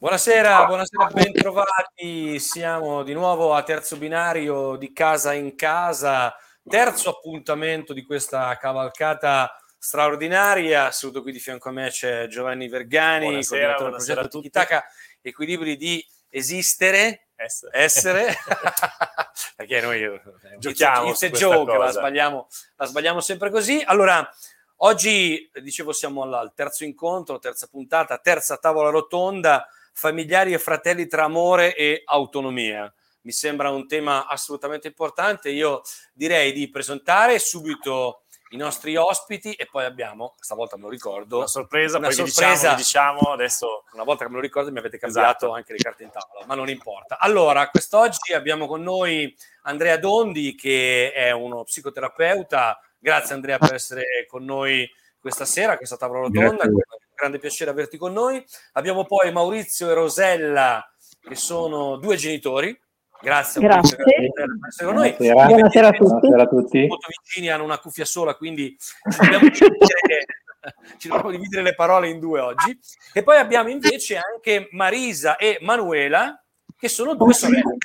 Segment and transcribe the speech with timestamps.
[0.00, 2.40] Buonasera, buonasera, bentrovati.
[2.40, 6.34] Siamo di nuovo a terzo binario di casa in casa,
[6.66, 10.90] terzo appuntamento di questa cavalcata straordinaria.
[10.90, 14.84] Saluto qui di fianco a me c'è Giovanni Vergani, buonasera, del buonasera progetto Tikitaka,
[15.20, 18.36] Equilibri di esistere, essere, essere.
[19.54, 20.20] perché noi eh,
[20.56, 23.82] giochiamo it's joke, la sbagliamo, la sbagliamo sempre così.
[23.84, 24.26] Allora,
[24.76, 31.24] oggi, dicevo, siamo al terzo incontro, terza puntata, terza tavola rotonda familiari e fratelli tra
[31.24, 32.92] amore e autonomia.
[33.22, 35.50] Mi sembra un tema assolutamente importante.
[35.50, 35.82] Io
[36.12, 41.46] direi di presentare subito i nostri ospiti e poi abbiamo, stavolta me lo ricordo, una
[41.46, 42.74] sorpresa, una poi sorpresa.
[42.74, 43.84] Diciamo, diciamo adesso.
[43.92, 45.52] Una volta che me lo ricordo mi avete cambiato esatto.
[45.52, 47.18] anche le carte in tavola, ma non importa.
[47.18, 52.80] Allora, quest'oggi abbiamo con noi Andrea Dondi che è uno psicoterapeuta.
[52.98, 56.64] Grazie Andrea per essere con noi questa sera, questa tavola rotonda.
[56.64, 58.42] Grazie grande piacere averti con noi.
[58.72, 60.82] Abbiamo poi Maurizio e Rosella,
[61.20, 62.78] che sono due genitori.
[63.22, 63.96] Grazie, Grazie.
[63.96, 64.06] per
[64.66, 65.14] essere con noi.
[65.18, 65.46] Buonasera.
[65.46, 66.28] Buonasera a tutti.
[66.28, 66.86] Buonasera a tutti.
[66.86, 70.24] Molto vicini, hanno una cuffia sola, quindi ci dobbiamo dividere,
[70.96, 72.78] ci dobbiamo dividere le parole in due oggi.
[73.12, 76.42] E poi abbiamo invece anche Marisa e Manuela,
[76.78, 77.76] che sono due sorelle.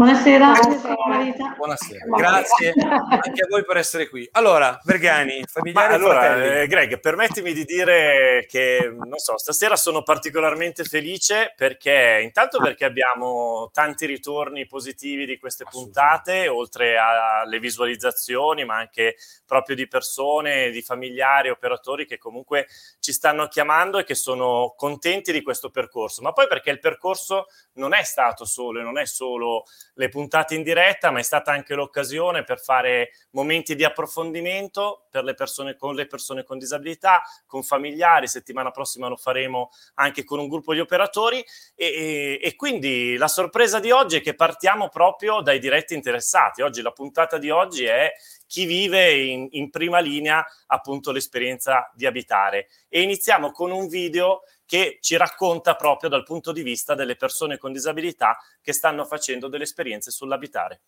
[0.00, 0.52] Buonasera.
[0.52, 1.54] Buonasera.
[1.58, 2.04] Buonasera.
[2.16, 4.26] Grazie anche a voi per essere qui.
[4.32, 10.84] Allora, Vergani, familiari allora, eh, Greg, permettimi di dire che, non so, stasera sono particolarmente
[10.84, 18.76] felice perché, intanto perché abbiamo tanti ritorni positivi di queste puntate, oltre alle visualizzazioni, ma
[18.76, 22.68] anche proprio di persone, di familiari, operatori che comunque
[23.00, 26.22] ci stanno chiamando e che sono contenti di questo percorso.
[26.22, 29.64] Ma poi perché il percorso non è stato solo, non è solo
[30.00, 35.24] le puntate in diretta, ma è stata anche l'occasione per fare momenti di approfondimento per
[35.24, 38.26] le persone con le persone con disabilità, con familiari.
[38.26, 41.44] Settimana prossima lo faremo anche con un gruppo di operatori.
[41.74, 46.62] E, e, e quindi la sorpresa di oggi è che partiamo proprio dai diretti interessati.
[46.62, 48.10] Oggi la puntata di oggi è
[48.46, 52.68] chi vive in, in prima linea appunto l'esperienza di abitare.
[52.88, 57.58] E iniziamo con un video che ci racconta proprio dal punto di vista delle persone
[57.58, 60.82] con disabilità che stanno facendo delle esperienze sull'abitare.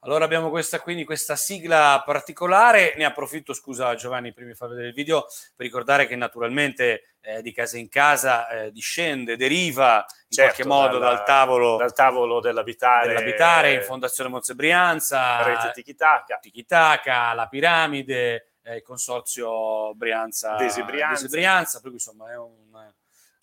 [0.00, 4.88] Allora abbiamo questa, quindi questa sigla particolare, ne approfitto, scusa Giovanni, prima di far vedere
[4.88, 10.36] il video, per ricordare che naturalmente eh, di casa in casa eh, discende, deriva in
[10.36, 15.70] certo, qualche modo dalla, dal, tavolo, dal tavolo dell'abitare, dell'abitare in Fondazione Monze Brianza, Rete
[15.72, 21.22] Tikitaka, Tikitaka la Piramide, eh, il Consorzio Brianza, Desi Brianza.
[21.22, 22.92] Desi Brianza, per cui insomma è un,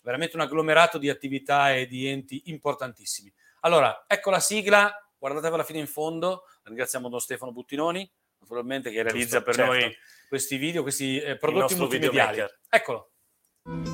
[0.08, 3.30] veramente un agglomerato di attività e di enti importantissimi.
[3.60, 8.10] Allora, ecco la sigla, guardatevela fino in fondo, ringraziamo Don Stefano Buttinoni,
[8.40, 9.72] naturalmente che realizza Giusto, per certo.
[9.72, 12.42] noi questi video, questi eh, prodotti multimediali.
[12.70, 13.10] Eccolo.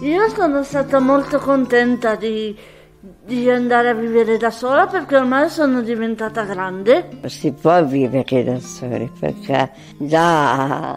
[0.02, 2.56] Io sono stata molto contenta di,
[3.00, 7.08] di andare a vivere da sola perché ormai sono diventata grande.
[7.26, 10.92] Si può vivere da soli perché già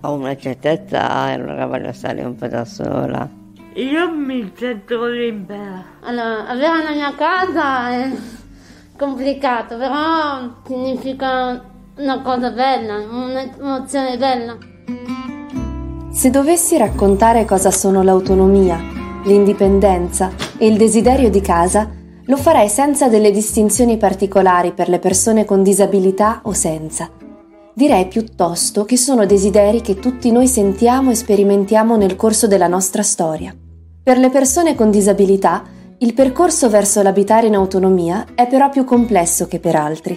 [0.00, 3.44] ho una certa età e allora voglio stare un po' da sola.
[3.76, 5.84] Io mi sento libera.
[6.00, 8.10] Allora, avere la mia casa è
[8.96, 11.62] complicato, però significa
[11.98, 14.56] una cosa bella, un'emozione bella.
[16.10, 18.80] Se dovessi raccontare cosa sono l'autonomia,
[19.24, 21.90] l'indipendenza e il desiderio di casa,
[22.24, 27.10] lo farei senza delle distinzioni particolari per le persone con disabilità o senza.
[27.74, 33.02] Direi piuttosto che sono desideri che tutti noi sentiamo e sperimentiamo nel corso della nostra
[33.02, 33.54] storia.
[34.06, 35.64] Per le persone con disabilità,
[35.98, 40.16] il percorso verso l'abitare in autonomia è però più complesso che per altri,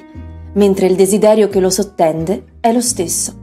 [0.54, 3.34] mentre il desiderio che lo sottende è lo stesso.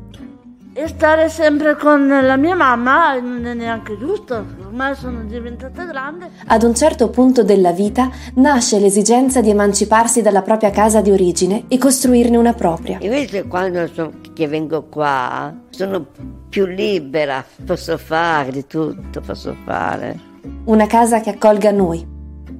[0.72, 6.30] E stare sempre con la mia mamma non è neanche giusto, ormai sono diventata grande.
[6.46, 11.64] Ad un certo punto della vita nasce l'esigenza di emanciparsi dalla propria casa di origine
[11.66, 12.98] e costruirne una propria.
[13.00, 16.06] Invece quando so, che vengo qua sono
[16.48, 20.34] più libera, posso fare di tutto, posso fare.
[20.64, 22.06] Una casa che accolga noi,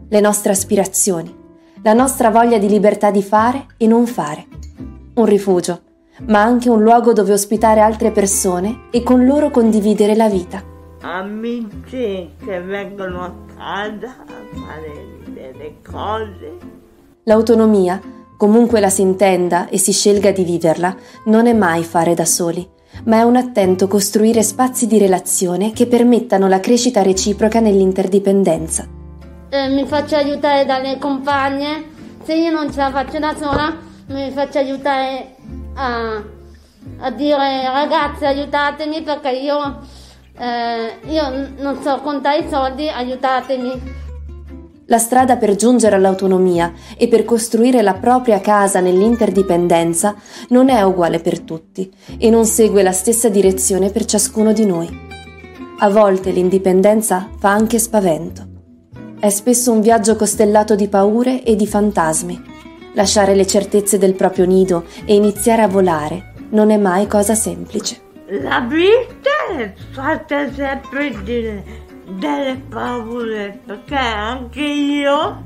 [0.08, 1.34] le nostre aspirazioni,
[1.82, 4.46] la nostra voglia di libertà di fare e non fare.
[5.14, 5.80] Un rifugio,
[6.26, 10.62] ma anche un luogo dove ospitare altre persone e con loro condividere la vita.
[11.02, 16.56] Amici che vengono a casa a fare delle cose.
[17.24, 18.00] L'autonomia,
[18.36, 20.94] comunque la si intenda e si scelga di viverla,
[21.26, 22.68] non è mai fare da soli,
[23.04, 28.86] ma è un attento costruire spazi di relazione che permettano la crescita reciproca nell'interdipendenza.
[29.48, 31.84] Eh, mi faccio aiutare dalle compagne,
[32.24, 33.76] se io non ce la faccio da sola,
[34.08, 35.36] mi faccio aiutare
[35.74, 36.22] a,
[36.98, 39.78] a dire ragazze aiutatemi perché io,
[40.38, 44.04] eh, io non so contare i soldi, aiutatemi.
[44.88, 50.14] La strada per giungere all'autonomia e per costruire la propria casa nell'interdipendenza
[50.50, 54.88] non è uguale per tutti e non segue la stessa direzione per ciascuno di noi.
[55.78, 58.46] A volte l'indipendenza fa anche spavento.
[59.18, 62.40] È spesso un viaggio costellato di paure e di fantasmi.
[62.94, 68.02] Lasciare le certezze del proprio nido e iniziare a volare non è mai cosa semplice.
[68.28, 71.62] La vita è fatta sempre di,
[72.06, 75.42] delle paure, perché anche io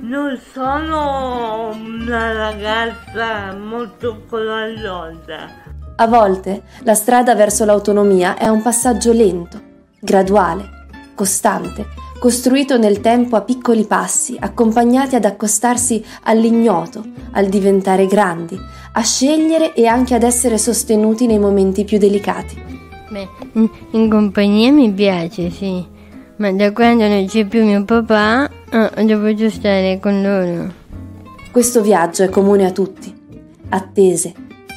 [0.00, 5.66] non sono una ragazza molto coraggiosa.
[5.96, 9.60] A volte la strada verso l'autonomia è un passaggio lento,
[9.98, 11.86] graduale, costante,
[12.20, 18.58] costruito nel tempo a piccoli passi, accompagnati ad accostarsi all'ignoto, al diventare grandi,
[18.92, 22.62] a scegliere e anche ad essere sostenuti nei momenti più delicati.
[23.10, 23.28] Beh,
[23.92, 25.84] in compagnia mi piace, sì,
[26.38, 28.48] ma da quando non c'è più mio papà,
[29.02, 30.72] devo già stare con loro.
[31.50, 33.12] Questo viaggio è comune a tutti.
[33.70, 34.34] Attese,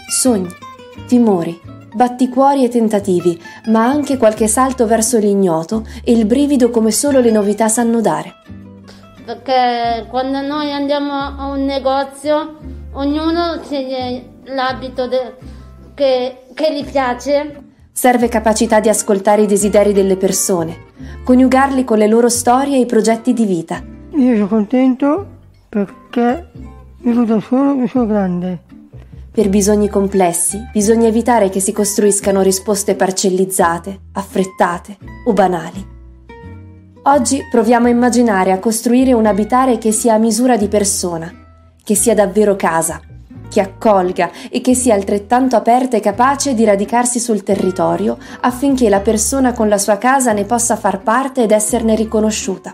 [0.07, 0.49] sogni,
[1.07, 1.59] timori,
[1.93, 7.31] batticuori e tentativi, ma anche qualche salto verso l'ignoto e il brivido come solo le
[7.31, 8.33] novità sanno dare.
[9.23, 12.57] Perché quando noi andiamo a un negozio,
[12.93, 15.35] ognuno sceglie l'abito de-
[15.93, 17.69] che, che gli piace.
[17.93, 20.77] Serve capacità di ascoltare i desideri delle persone,
[21.23, 23.83] coniugarli con le loro storie e i progetti di vita.
[24.15, 25.27] Io sono contento
[25.67, 26.51] perché
[27.01, 28.59] vivo da solo e sono grande.
[29.31, 35.85] Per bisogni complessi bisogna evitare che si costruiscano risposte parcellizzate, affrettate o banali.
[37.03, 41.31] Oggi proviamo a immaginare a costruire un abitare che sia a misura di persona,
[41.83, 43.01] che sia davvero casa,
[43.51, 49.01] che accolga e che sia altrettanto aperta e capace di radicarsi sul territorio affinché la
[49.01, 52.73] persona con la sua casa ne possa far parte ed esserne riconosciuta.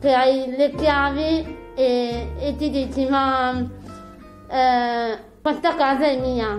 [0.00, 3.58] Che hai le chiavi e, e ti dici ma
[4.48, 6.58] eh, questa casa è mia.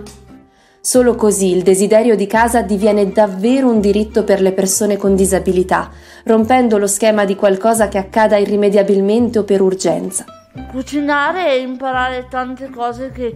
[0.80, 5.90] Solo così il desiderio di casa diviene davvero un diritto per le persone con disabilità,
[6.24, 10.24] rompendo lo schema di qualcosa che accada irrimediabilmente o per urgenza.
[10.70, 13.34] Cucinare e imparare tante cose che,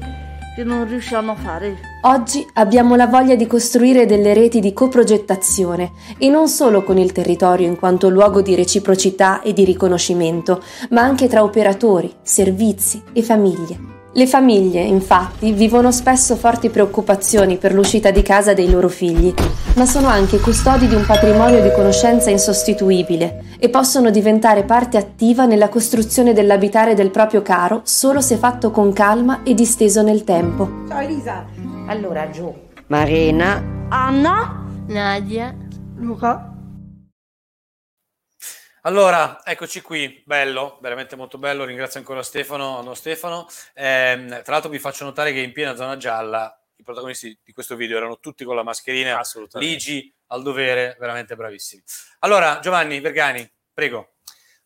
[0.54, 1.76] che non riusciamo a fare.
[2.02, 7.12] Oggi abbiamo la voglia di costruire delle reti di coprogettazione e non solo con il
[7.12, 13.22] territorio in quanto luogo di reciprocità e di riconoscimento, ma anche tra operatori, servizi e
[13.22, 13.91] famiglie.
[14.14, 19.32] Le famiglie, infatti, vivono spesso forti preoccupazioni per l'uscita di casa dei loro figli,
[19.76, 25.46] ma sono anche custodi di un patrimonio di conoscenza insostituibile e possono diventare parte attiva
[25.46, 30.84] nella costruzione dell'abitare del proprio caro solo se fatto con calma e disteso nel tempo.
[30.88, 31.46] Ciao Elisa.
[31.86, 32.52] Allora giù.
[32.88, 33.64] Marina.
[33.88, 34.62] Anna?
[34.88, 35.56] Nadia.
[35.96, 36.51] Luca.
[38.84, 43.46] Allora, eccoci qui, bello, veramente molto bello, ringrazio ancora Stefano, no Stefano.
[43.74, 47.76] Eh, tra l'altro vi faccio notare che in piena zona gialla i protagonisti di questo
[47.76, 49.20] video erano tutti con la mascherina,
[49.52, 51.80] ligi al dovere, veramente bravissimi.
[52.20, 54.14] Allora, Giovanni Vergani, prego.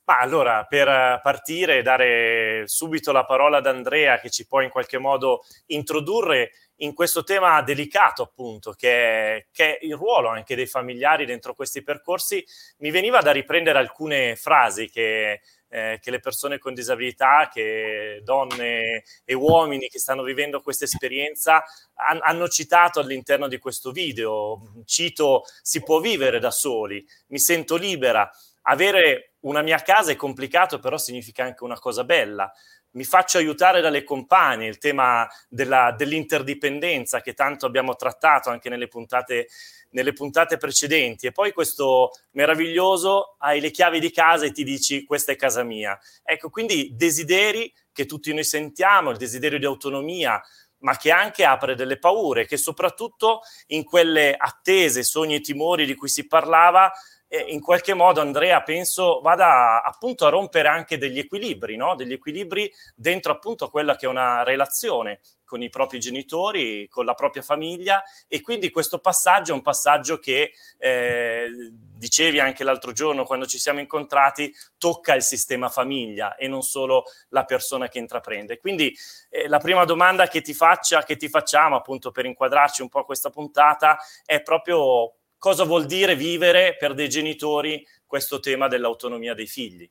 [0.04, 4.70] Ma allora, per partire e dare subito la parola ad Andrea che ci può in
[4.70, 10.66] qualche modo introdurre in questo tema delicato, appunto, che che è, il ruolo anche dei
[10.66, 12.44] familiari dentro questi percorsi,
[12.78, 19.04] mi veniva da riprendere alcune frasi che, eh, che le persone con disabilità, che donne
[19.24, 21.64] e uomini che stanno vivendo questa esperienza
[21.94, 24.82] han, hanno citato all'interno di questo video.
[24.84, 28.30] Cito, si può vivere da soli, mi sento libera.
[28.68, 32.52] Avere una mia casa è complicato, però significa anche una cosa bella
[32.96, 38.88] mi faccio aiutare dalle compagne, il tema della, dell'interdipendenza che tanto abbiamo trattato anche nelle
[38.88, 39.48] puntate,
[39.90, 41.26] nelle puntate precedenti.
[41.26, 45.62] E poi questo meraviglioso, hai le chiavi di casa e ti dici questa è casa
[45.62, 45.98] mia.
[46.24, 50.42] Ecco, quindi desideri che tutti noi sentiamo, il desiderio di autonomia,
[50.78, 55.94] ma che anche apre delle paure, che soprattutto in quelle attese, sogni e timori di
[55.94, 56.90] cui si parlava,
[57.28, 61.96] in qualche modo Andrea penso vada appunto a rompere anche degli equilibri, no?
[61.96, 67.04] degli equilibri dentro appunto a quella che è una relazione con i propri genitori, con
[67.04, 72.92] la propria famiglia e quindi questo passaggio è un passaggio che eh, dicevi anche l'altro
[72.92, 77.98] giorno quando ci siamo incontrati tocca il sistema famiglia e non solo la persona che
[77.98, 78.58] intraprende.
[78.58, 78.94] Quindi
[79.30, 83.04] eh, la prima domanda che ti, faccia, che ti facciamo appunto per inquadrarci un po'
[83.04, 85.14] questa puntata è proprio
[85.46, 89.88] cosa vuol dire vivere per dei genitori questo tema dell'autonomia dei figli?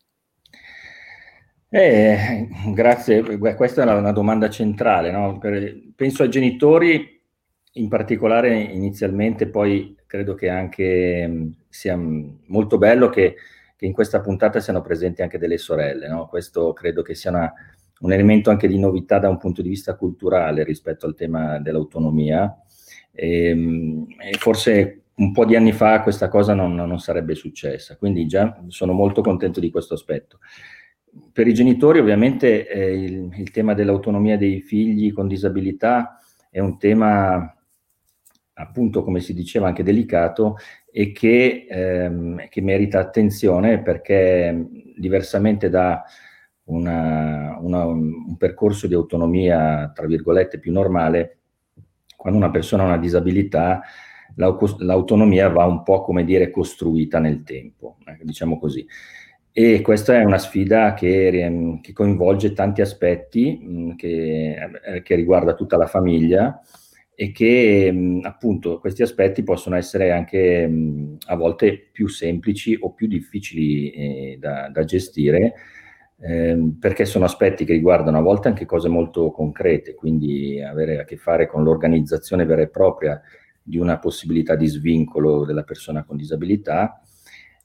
[1.69, 5.11] Eh, grazie, questa è una domanda centrale.
[5.11, 5.39] No?
[5.95, 7.21] Penso ai genitori
[7.75, 13.35] in particolare inizialmente, poi credo che anche sia molto bello che
[13.77, 16.09] che in questa puntata siano presenti anche delle sorelle.
[16.09, 16.27] No?
[16.27, 17.53] Questo credo che sia una,
[17.99, 22.57] un elemento anche di novità da un punto di vista culturale rispetto al tema dell'autonomia.
[23.11, 27.95] E, ehm, e forse un po' di anni fa questa cosa non, non, sarebbe successa,
[27.95, 30.39] quindi già sono molto contento di questo aspetto.
[31.31, 36.19] Per i genitori ovviamente eh, il, il, tema dell'autonomia dei figli con disabilità
[36.49, 37.55] è un tema
[38.57, 40.57] appunto come si diceva anche delicato
[40.91, 44.67] e che, ehm, che merita attenzione perché
[44.97, 46.03] diversamente da
[46.65, 51.37] una, una, un percorso di autonomia tra virgolette più normale,
[52.15, 53.81] quando una persona ha una disabilità
[54.35, 58.85] l'autonomia va un po' come dire costruita nel tempo, eh, diciamo così.
[59.57, 65.53] E questa è una sfida che, che coinvolge tanti aspetti, mh, che, eh, che, riguarda
[65.53, 66.59] tutta la famiglia
[67.15, 72.91] e che mh, appunto questi aspetti possono essere anche mh, a volte più semplici o
[72.91, 75.53] più difficili eh, da, da, gestire,
[76.19, 81.03] eh, perché sono aspetti che riguardano a volte anche cose molto concrete, quindi avere a
[81.05, 83.21] che fare con l'organizzazione vera e propria
[83.67, 87.01] di una possibilità di svincolo della persona con disabilità,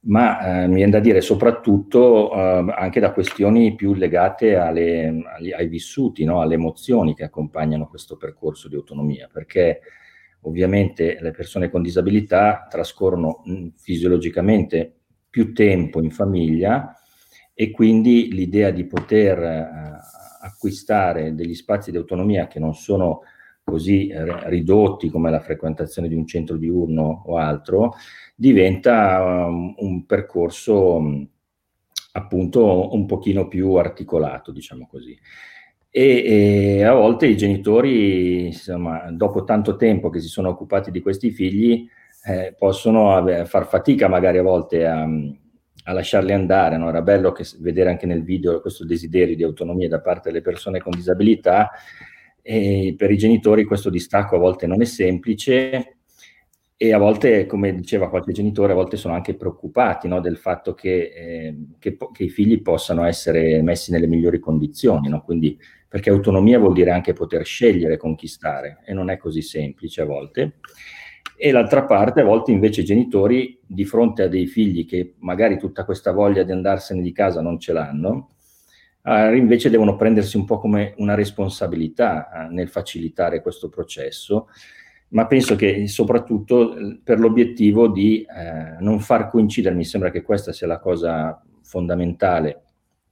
[0.02, 5.52] ma eh, mi viene da dire soprattutto eh, anche da questioni più legate alle, agli,
[5.52, 6.40] ai vissuti, no?
[6.40, 9.80] alle emozioni che accompagnano questo percorso di autonomia, perché
[10.42, 14.94] ovviamente le persone con disabilità trascorrono mh, mm, fisiologicamente
[15.28, 16.94] più tempo in famiglia
[17.52, 19.68] e quindi l'idea di poter eh,
[20.40, 23.20] acquistare degli spazi di autonomia che non sono
[23.70, 24.12] così
[24.46, 27.94] ridotti come la frequentazione di un centro diurno o altro,
[28.34, 31.28] diventa um, un percorso um,
[32.12, 35.18] appunto un pochino più articolato, diciamo così.
[35.92, 41.00] E, e, a volte i genitori, insomma, dopo tanto tempo che si sono occupati di
[41.00, 41.86] questi figli,
[42.24, 46.76] eh, possono ave- far fatica magari a volte a, a lasciarli andare.
[46.76, 46.88] No?
[46.88, 50.80] Era bello che, vedere anche nel video questo desiderio di autonomia da parte delle persone
[50.80, 51.70] con disabilità,
[52.42, 55.96] e per i genitori questo distacco a volte non è semplice
[56.82, 60.72] e a volte, come diceva qualche genitore, a volte sono anche preoccupati no, del fatto
[60.72, 65.20] che, eh, che, che, i figli possano essere messi nelle migliori condizioni, no?
[65.22, 69.42] Quindi, perché autonomia vuol dire anche poter scegliere con chi stare e non è così
[69.42, 70.60] semplice a volte.
[71.36, 75.58] E l'altra parte, a volte invece i genitori, di fronte a dei figli che magari
[75.58, 78.36] tutta questa voglia di andarsene di casa non ce l'hanno,
[79.02, 84.48] Uh, invece devono prendersi un po' come una responsabilità uh, nel facilitare questo processo,
[85.08, 90.22] ma penso che soprattutto eh, per l'obiettivo di uh, non far coincidere, mi sembra che
[90.22, 92.62] questa sia la cosa fondamentale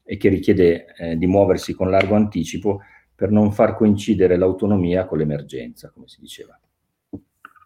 [0.04, 2.80] e che richiede eh, di muoversi con largo anticipo
[3.14, 6.59] per non far coincidere l'autonomia con l'emergenza, come si diceva.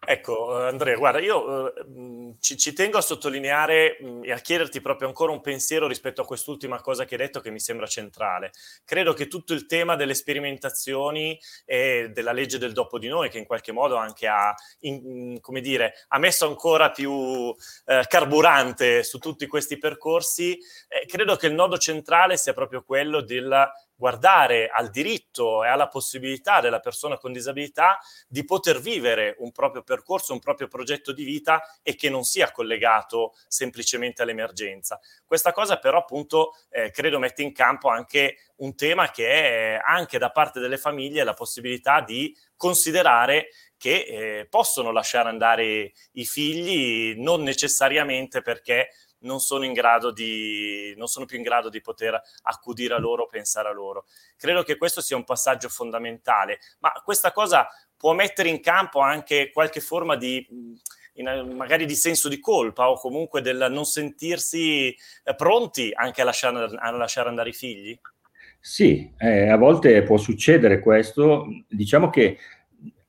[0.05, 4.81] Ecco, eh, Andrea, guarda, io eh, ci, ci, tengo a sottolineare mh, e a chiederti
[4.81, 8.51] proprio ancora un pensiero rispetto a quest'ultima cosa che hai detto che mi sembra centrale.
[8.83, 13.37] Credo che tutto il tema delle sperimentazioni e della legge del dopo di noi, che
[13.37, 17.55] in qualche modo anche ha, in, come dire, ha messo ancora più
[17.85, 20.57] eh, carburante su tutti questi percorsi,
[20.87, 23.71] eh, credo che il nodo centrale sia proprio quello della
[24.03, 29.81] guardare al diritto e alla possibilità della persona con disabilità di poter vivere un proprio
[29.81, 34.99] percorso, un proprio progetto di vita e che non sia collegato semplicemente all'emergenza.
[35.25, 40.17] Questa cosa però appunto eh, credo mette in campo anche un tema che è anche
[40.17, 47.15] da parte delle famiglie la possibilità di considerare che eh, possono lasciare andare i figli
[47.21, 48.89] non necessariamente perché
[49.23, 53.27] non sono, in grado di, non sono più in grado di poter accudire a loro,
[53.27, 54.05] pensare a loro.
[54.37, 59.51] Credo che questo sia un passaggio fondamentale, ma questa cosa può mettere in campo anche
[59.51, 60.45] qualche forma di
[61.15, 66.25] in, magari di senso di colpa o comunque del non sentirsi eh, pronti anche a
[66.25, 67.99] lasciare, a lasciare, andare i figli?
[68.59, 71.45] Sì, eh, a volte può succedere questo.
[71.67, 72.37] Diciamo che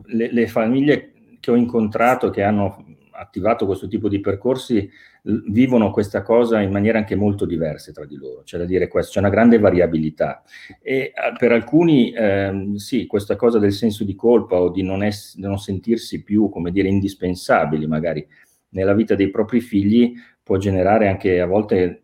[0.07, 4.91] le, le famiglie che ho incontrato che hanno attivato questo tipo di percorsi
[5.23, 9.13] vivono questa cosa in maniera anche molto diverse tra di loro, c'è da dire questo,
[9.13, 10.43] c'è una grande variabilità
[10.83, 15.37] e per alcuni ehm, sì, questa cosa del senso di colpa o di non, ess-
[15.37, 18.27] non sentirsi più, come dire, indispensabili magari
[18.71, 22.03] nella vita dei propri figli può generare anche a volte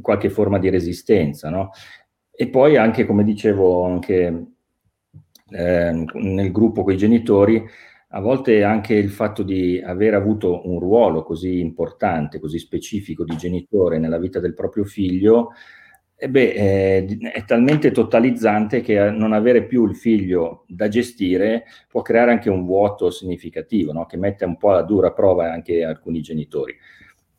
[0.00, 1.70] qualche forma di resistenza, no?
[2.30, 4.46] E poi anche, come dicevo, anche
[5.50, 7.62] eh, nel gruppo con i genitori,
[8.12, 13.36] a volte anche il fatto di aver avuto un ruolo così importante, così specifico di
[13.36, 15.52] genitore nella vita del proprio figlio,
[16.16, 22.02] eh beh, è, è talmente totalizzante che non avere più il figlio da gestire può
[22.02, 24.06] creare anche un vuoto significativo, no?
[24.06, 26.76] che mette un po' a dura prova anche alcuni genitori.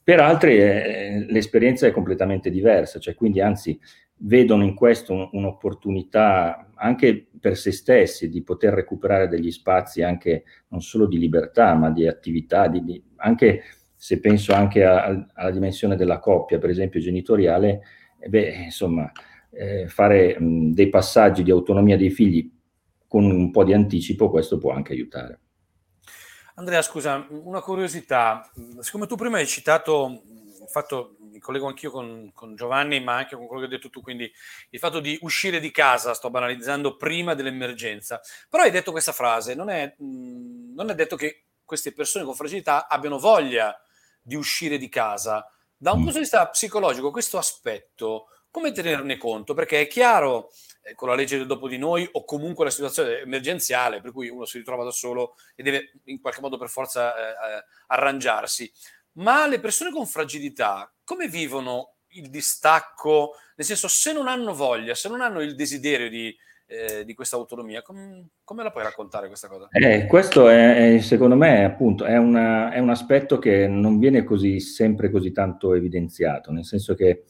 [0.04, 3.80] per altri eh, l'esperienza è completamente diversa, cioè quindi anzi
[4.24, 10.44] vedono in questo un, un'opportunità anche per se stessi di poter recuperare degli spazi anche
[10.70, 13.64] non solo di libertà, ma di attività, di, di, anche
[13.96, 17.82] se penso anche a, a, alla dimensione della coppia, per esempio genitoriale,
[18.20, 19.12] eh beh, insomma,
[19.52, 22.52] eh, fare mh, dei passaggi di autonomia dei figli
[23.08, 25.40] con un po' di anticipo, questo può anche aiutare.
[26.56, 28.50] Andrea, scusa, una curiosità,
[28.80, 33.36] siccome tu prima hai citato il fatto, mi collego anch'io con, con, Giovanni, ma anche
[33.36, 34.32] con quello che hai detto tu, quindi
[34.70, 39.56] il fatto di uscire di casa, sto banalizzando, prima dell'emergenza, però hai detto questa frase,
[39.56, 43.80] non è, non è detto che queste persone con fragilità abbiano voglia
[44.22, 45.50] di uscire di casa.
[45.78, 46.02] Da un mm.
[46.02, 49.54] punto di vista psicologico, questo aspetto, come tenerne conto?
[49.54, 50.52] Perché è chiaro
[50.84, 54.30] eh, con la legge del dopo di noi o comunque la situazione emergenziale per cui
[54.30, 58.72] uno si ritrova da solo e deve in qualche modo per forza eh, eh, arrangiarsi.
[59.14, 63.34] Ma le persone con fragilità come vivono il distacco?
[63.56, 66.36] Nel senso, se non hanno voglia, se non hanno il desiderio di,
[66.68, 69.68] eh, di questa autonomia, com- come la puoi raccontare questa cosa?
[69.72, 74.62] Eh, questo è, secondo me appunto è, una, è un aspetto che non viene così
[74.62, 77.24] sempre così tanto evidenziato, nel senso che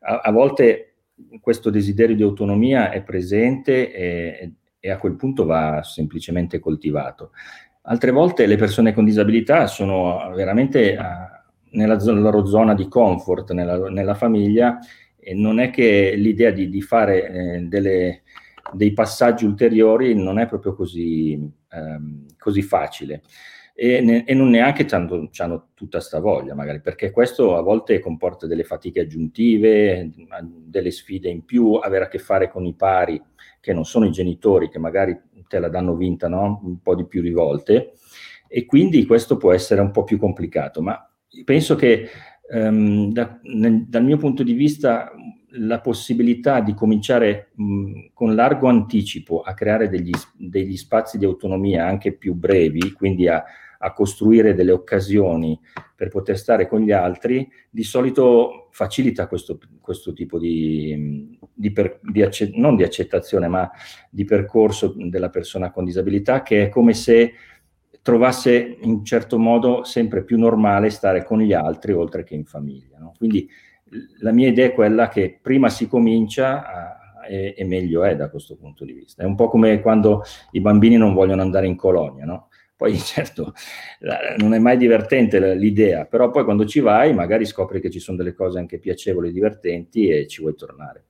[0.00, 0.94] a, a volte
[1.40, 7.32] questo desiderio di autonomia è presente e, e, a quel punto va semplicemente coltivato.
[7.90, 13.88] Altre volte le persone con disabilità sono veramente a, nella loro zona di comfort, nella,
[13.88, 14.78] nella, famiglia,
[15.18, 18.24] e non è che l'idea di, di fare eh, delle,
[18.74, 23.22] dei passaggi ulteriori non è proprio così, ehm, così facile.
[23.74, 28.46] E, ne, e non neanche hanno tutta sta voglia, magari, perché questo a volte comporta
[28.46, 30.10] delle fatiche aggiuntive,
[30.44, 33.22] delle sfide in più, avere a che fare con i pari
[33.60, 36.60] che non sono i genitori, che magari te la danno vinta no?
[36.62, 37.94] un po' di più di volte,
[38.46, 41.10] e quindi questo può essere un po' più complicato, ma
[41.44, 42.08] penso che
[42.50, 45.10] um, da, nel, dal mio punto di vista
[45.52, 51.86] la possibilità di cominciare mh, con largo anticipo a creare degli, degli, spazi di autonomia
[51.86, 53.42] anche più brevi, quindi a,
[53.78, 55.58] a costruire delle occasioni
[55.94, 62.00] per poter stare con gli altri, di solito facilita questo, questo tipo di, di, per,
[62.02, 63.70] di accett- non di accettazione, ma
[64.10, 67.32] di percorso della persona con disabilità, che è come se
[68.02, 72.98] trovasse in certo modo sempre più normale stare con gli altri oltre che in famiglia.
[72.98, 73.12] No?
[73.16, 73.48] Quindi
[74.20, 78.56] la mia idea è quella che prima si comincia a, e, meglio è da questo
[78.56, 79.22] punto di vista.
[79.22, 82.47] È un po' come quando i bambini non vogliono andare in colonia, no?
[82.78, 83.54] Poi certo
[84.36, 88.16] non è mai divertente l'idea, però poi quando ci vai magari scopri che ci sono
[88.16, 91.04] delle cose anche piacevoli e divertenti e ci vuoi tornare.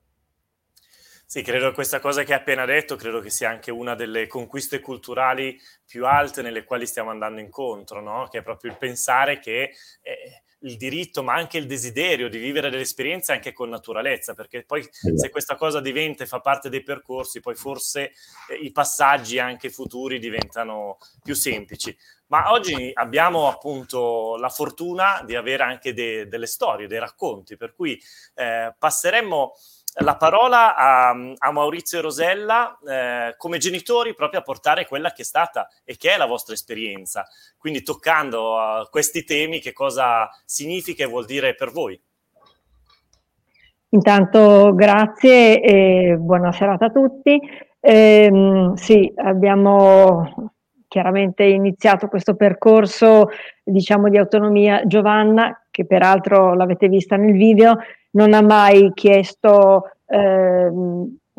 [1.27, 4.25] Sì, credo che questa cosa che hai appena detto, credo che sia anche una delle
[4.25, 5.55] conquiste culturali
[5.85, 8.27] più alte nelle quali stiamo andando incontro, no?
[8.31, 9.69] che è proprio il pensare che
[10.01, 14.63] eh, il diritto, ma anche il desiderio di vivere delle esperienze anche con naturalezza, perché
[14.63, 15.17] poi esatto.
[15.17, 18.11] se questa cosa diventa e fa parte dei percorsi, poi forse
[18.49, 21.95] eh, i passaggi anche futuri diventano più semplici.
[22.27, 27.73] Ma oggi abbiamo appunto la fortuna di avere anche de- delle storie, dei racconti, per
[27.73, 27.99] cui
[28.35, 29.53] eh, passeremmo
[29.95, 35.23] la parola a, a Maurizio e Rosella eh, come genitori proprio a portare quella che
[35.23, 37.25] è stata e che è la vostra esperienza.
[37.57, 41.99] Quindi toccando uh, questi temi, che cosa significa e vuol dire per voi?
[43.89, 47.39] Intanto grazie e buona serata a tutti.
[47.79, 50.53] Eh, sì, abbiamo
[50.87, 53.29] chiaramente iniziato questo percorso
[53.63, 54.85] diciamo di autonomia.
[54.85, 57.77] Giovanna, che peraltro l'avete vista nel video,
[58.11, 60.69] non ha mai chiesto eh,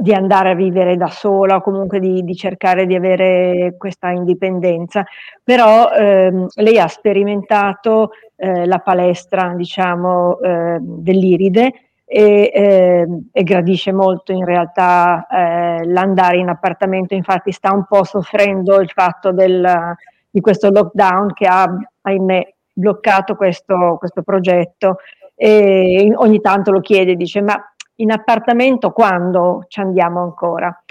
[0.01, 5.05] di andare a vivere da sola o comunque di, di cercare di avere questa indipendenza,
[5.45, 11.73] però ehm, lei ha sperimentato eh, la palestra, diciamo, eh, dell'Iride
[12.07, 18.03] e, eh, e, gradisce molto in realtà eh, l'andare in appartamento, infatti sta un po'
[18.05, 19.95] soffrendo il fatto del,
[20.31, 21.67] di questo lockdown che ha,
[22.01, 24.97] ahimè, bloccato questo, questo progetto
[25.43, 27.59] e ogni tanto lo chiede, dice ma
[27.97, 30.83] in appartamento quando ci andiamo ancora?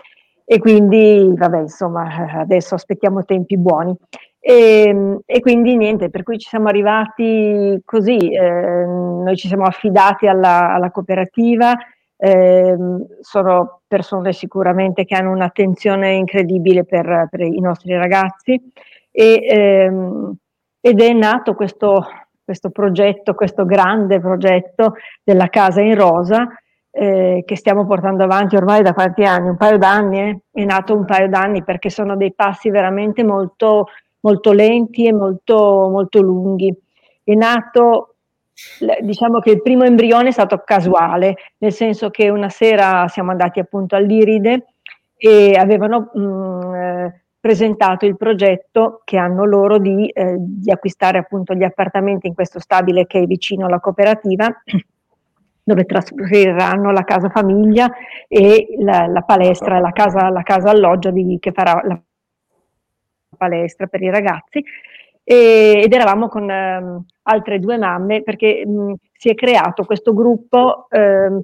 [0.44, 3.96] E quindi, vabbè, insomma, adesso aspettiamo tempi buoni.
[4.40, 10.26] E, e quindi niente, per cui ci siamo arrivati così, eh, noi ci siamo affidati
[10.26, 11.76] alla, alla cooperativa,
[12.18, 12.76] eh,
[13.22, 18.60] sono persone sicuramente che hanno un'attenzione incredibile per, per i nostri ragazzi
[19.12, 20.36] e, ehm,
[20.82, 22.04] ed è nato questo
[22.50, 26.48] questo progetto, questo grande progetto della casa in rosa
[26.90, 29.50] eh, che stiamo portando avanti ormai da quanti anni?
[29.50, 30.40] Un paio d'anni, eh?
[30.52, 33.90] è nato un paio d'anni perché sono dei passi veramente molto,
[34.22, 36.76] molto lenti e molto, molto lunghi.
[37.24, 38.16] È nato
[39.02, 43.60] diciamo che il primo embrione è stato casuale, nel senso che una sera siamo andati
[43.60, 44.74] appunto all'Iride
[45.16, 47.06] e avevano mh, mm,
[47.40, 52.60] presentato il progetto che hanno loro di, eh, di, acquistare appunto gli appartamenti in questo
[52.60, 54.48] stabile che è vicino alla cooperativa
[55.64, 57.90] dove trasferiranno la casa famiglia
[58.28, 62.02] e la, la palestra, la casa, la casa alloggio di, che farà la
[63.38, 64.64] palestra per i ragazzi.
[65.24, 70.88] E, ed eravamo con eh, altre due mamme perché mh, si è creato questo gruppo
[70.90, 71.40] eh,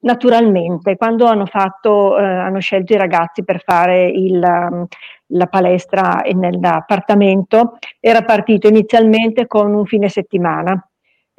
[0.00, 0.96] naturalmente.
[0.96, 4.88] Quando hanno, fatto, eh, hanno scelto i ragazzi per fare il,
[5.30, 10.82] la palestra nell'appartamento era partito inizialmente con un fine settimana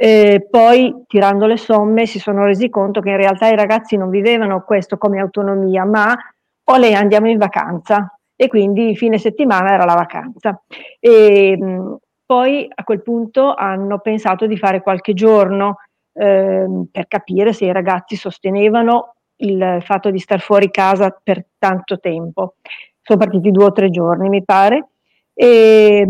[0.03, 4.09] eh, poi tirando le somme si sono resi conto che in realtà i ragazzi non
[4.09, 6.17] vivevano questo come autonomia ma
[6.63, 10.59] o lei andiamo in vacanza e quindi fine settimana era la vacanza.
[10.99, 15.75] E, mh, poi a quel punto hanno pensato di fare qualche giorno
[16.13, 21.99] eh, per capire se i ragazzi sostenevano il fatto di star fuori casa per tanto
[21.99, 22.55] tempo.
[23.01, 24.89] Sono partiti due o tre giorni, mi pare,
[25.33, 26.07] e,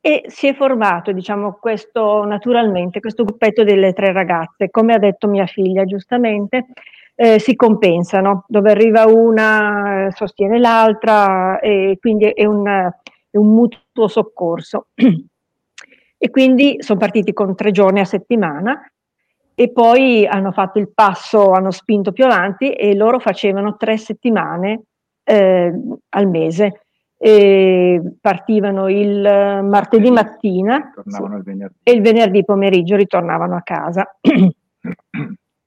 [0.00, 4.70] e si è formato, diciamo, questo naturalmente, questo gruppetto delle tre ragazze.
[4.70, 6.66] Come ha detto mia figlia giustamente,
[7.14, 13.46] eh, si compensano, dove arriva una eh, sostiene l'altra e quindi è un, è un
[13.52, 14.86] mutuo soccorso.
[16.22, 18.90] e quindi sono partiti con tre giorni a settimana
[19.54, 24.84] e poi hanno fatto il passo, hanno spinto più avanti e loro facevano tre settimane
[25.22, 25.72] eh,
[26.08, 26.82] al mese.
[27.22, 29.20] E partivano il
[29.62, 34.16] martedì mattina il e il venerdì pomeriggio ritornavano a casa.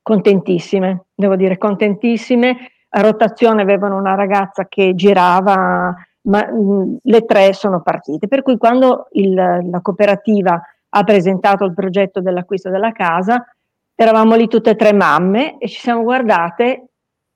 [0.04, 2.58] contentissime, devo dire contentissime.
[2.96, 8.28] A rotazione avevano una ragazza che girava, ma mh, le tre sono partite.
[8.28, 13.44] Per cui quando il, la cooperativa ha presentato il progetto dell'acquisto della casa,
[13.96, 16.89] eravamo lì tutte e tre mamme e ci siamo guardate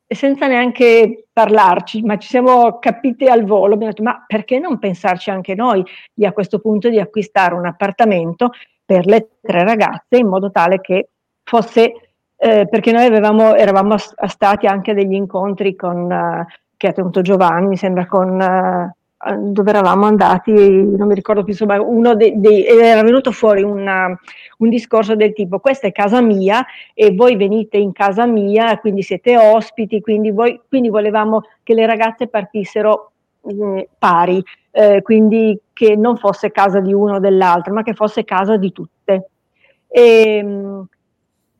[0.07, 5.29] senza neanche parlarci, ma ci siamo capite al volo, abbiamo detto ma perché non pensarci
[5.29, 8.51] anche noi di a questo punto di acquistare un appartamento
[8.85, 11.09] per le tre ragazze in modo tale che
[11.43, 16.45] fosse eh, perché noi avevamo, eravamo stati anche degli incontri con, uh,
[16.77, 18.95] che ha tenuto Giovanni, mi sembra con, uh,
[19.35, 24.07] dove eravamo andati, non mi ricordo più, insomma, uno dei, dei era venuto fuori una,
[24.59, 29.01] un discorso del tipo, questa è casa mia e voi venite in casa mia, quindi
[29.01, 33.11] siete ospiti, quindi, voi, quindi volevamo che le ragazze partissero
[33.47, 38.23] eh, pari, eh, quindi che non fosse casa di uno o dell'altro, ma che fosse
[38.23, 39.29] casa di tutte.
[39.87, 40.45] E,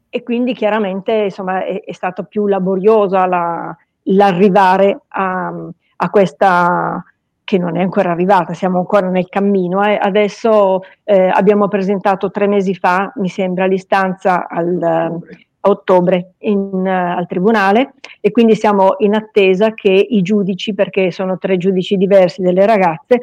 [0.10, 5.54] e quindi chiaramente insomma, è, è stato più laboriosa la, l'arrivare a,
[5.98, 7.04] a, questa
[7.48, 9.82] che non è ancora arrivata, siamo ancora nel cammino.
[9.82, 9.98] Eh.
[9.98, 17.18] Adesso eh, abbiamo presentato tre mesi fa, mi sembra, l'istanza al, a ottobre in, uh,
[17.18, 22.42] al Tribunale e quindi siamo in attesa che i giudici, perché sono tre giudici diversi
[22.42, 23.20] delle ragazze,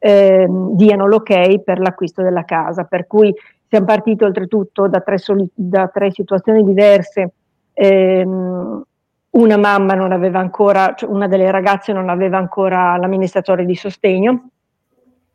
[0.00, 2.82] eh, diano l'ok per l'acquisto della casa.
[2.82, 3.32] Per cui
[3.68, 7.30] siamo partiti oltretutto da tre, soli, da tre situazioni diverse.
[7.74, 8.82] Ehm,
[9.38, 14.50] una mamma non aveva ancora, cioè una delle ragazze non aveva ancora l'amministratore di sostegno,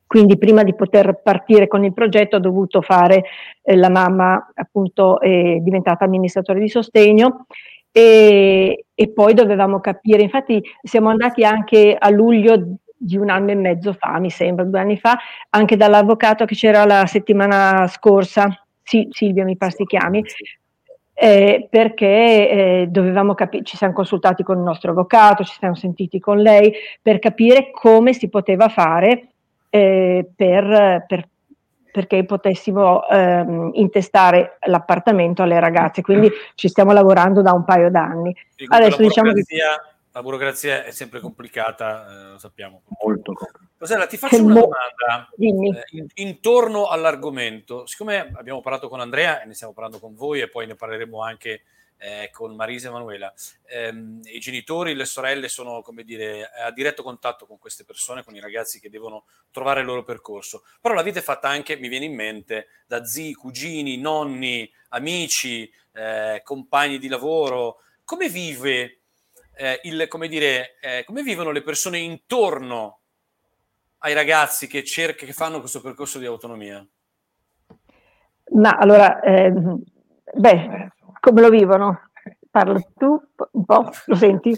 [0.05, 3.23] quindi prima di poter partire con il progetto ho dovuto fare,
[3.61, 7.45] eh, la mamma appunto è diventata amministratore di sostegno
[7.91, 13.55] e, e, poi dovevamo capire, infatti siamo andati anche a luglio di un anno e
[13.55, 15.17] mezzo fa, mi sembra, due anni fa,
[15.49, 18.49] anche dall'avvocato che c'era la settimana scorsa,
[18.83, 20.23] sì, Silvia mi pare si chiami,
[21.23, 26.19] eh, perché eh, dovevamo capire, ci siamo consultati con il nostro avvocato, ci siamo sentiti
[26.19, 29.29] con lei per capire come si poteva fare
[29.69, 31.29] eh, per, per,
[31.93, 36.01] perché potessimo ehm, intestare l'appartamento alle ragazze.
[36.01, 38.35] Quindi ci stiamo lavorando da un paio d'anni.
[38.67, 39.43] Adesso diciamo che
[40.11, 42.81] la burocrazia è sempre complicata, eh, lo sappiamo.
[43.01, 43.62] Molto complicata.
[43.83, 47.85] Rosella, ti faccio una domanda eh, intorno all'argomento.
[47.85, 51.21] Siccome abbiamo parlato con Andrea e ne stiamo parlando con voi e poi ne parleremo
[51.21, 51.63] anche
[51.97, 53.33] eh, con Marisa e Emanuela,
[53.65, 58.33] ehm, i genitori, le sorelle sono, come dire, a diretto contatto con queste persone, con
[58.35, 60.63] i ragazzi che devono trovare il loro percorso.
[60.79, 65.69] Però la vita è fatta anche, mi viene in mente, da zii, cugini, nonni, amici,
[65.91, 67.79] eh, compagni di lavoro.
[68.05, 69.01] Come vive
[69.57, 72.99] eh, il, come, dire, eh, come vivono le persone intorno
[74.05, 76.85] ai ragazzi che, cerca, che fanno questo percorso di autonomia?
[78.51, 79.53] Ma allora, eh,
[80.33, 82.09] beh, come lo vivono?
[82.51, 83.19] Parla tu
[83.51, 84.53] un po', lo senti?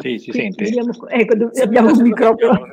[0.00, 0.78] Sì, si Quindi, sente.
[0.78, 2.72] Abbiamo, ecco, abbiamo un microfono.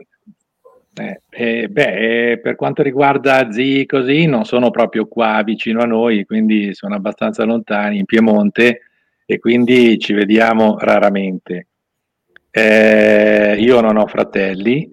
[0.96, 5.86] Eh, Eh, beh, eh, per quanto riguarda zii così, non sono proprio qua vicino a
[5.86, 8.82] noi, quindi sono abbastanza lontani, in Piemonte,
[9.26, 11.68] e quindi ci vediamo raramente.
[12.50, 14.92] Eh, io non ho fratelli,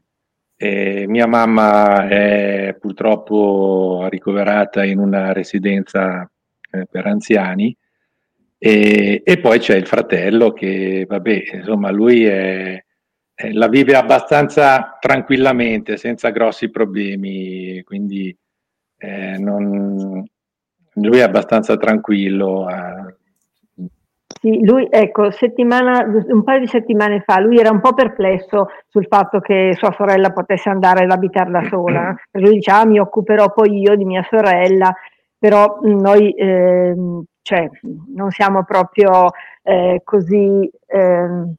[0.57, 6.31] mia mamma è purtroppo ricoverata in una residenza
[6.71, 7.77] eh, per anziani
[8.67, 12.83] e, e, poi c'è il fratello che, vabbè, insomma, lui è,
[13.35, 18.35] è, la vive abbastanza tranquillamente, senza grossi problemi, quindi
[18.97, 20.25] eh, non,
[20.95, 22.71] lui è abbastanza tranquillo.
[22.71, 23.17] Eh.
[24.27, 29.41] Sì, lui, ecco, un paio di settimane fa, lui era un po' perplesso sul fatto
[29.41, 32.15] che sua sorella potesse andare ad abitare da sola.
[32.33, 34.95] lui diceva, ah, mi occuperò poi io di mia sorella,
[35.39, 36.95] però noi eh,
[37.43, 37.69] cioè,
[38.15, 39.31] non siamo proprio
[39.63, 41.55] eh, così eh,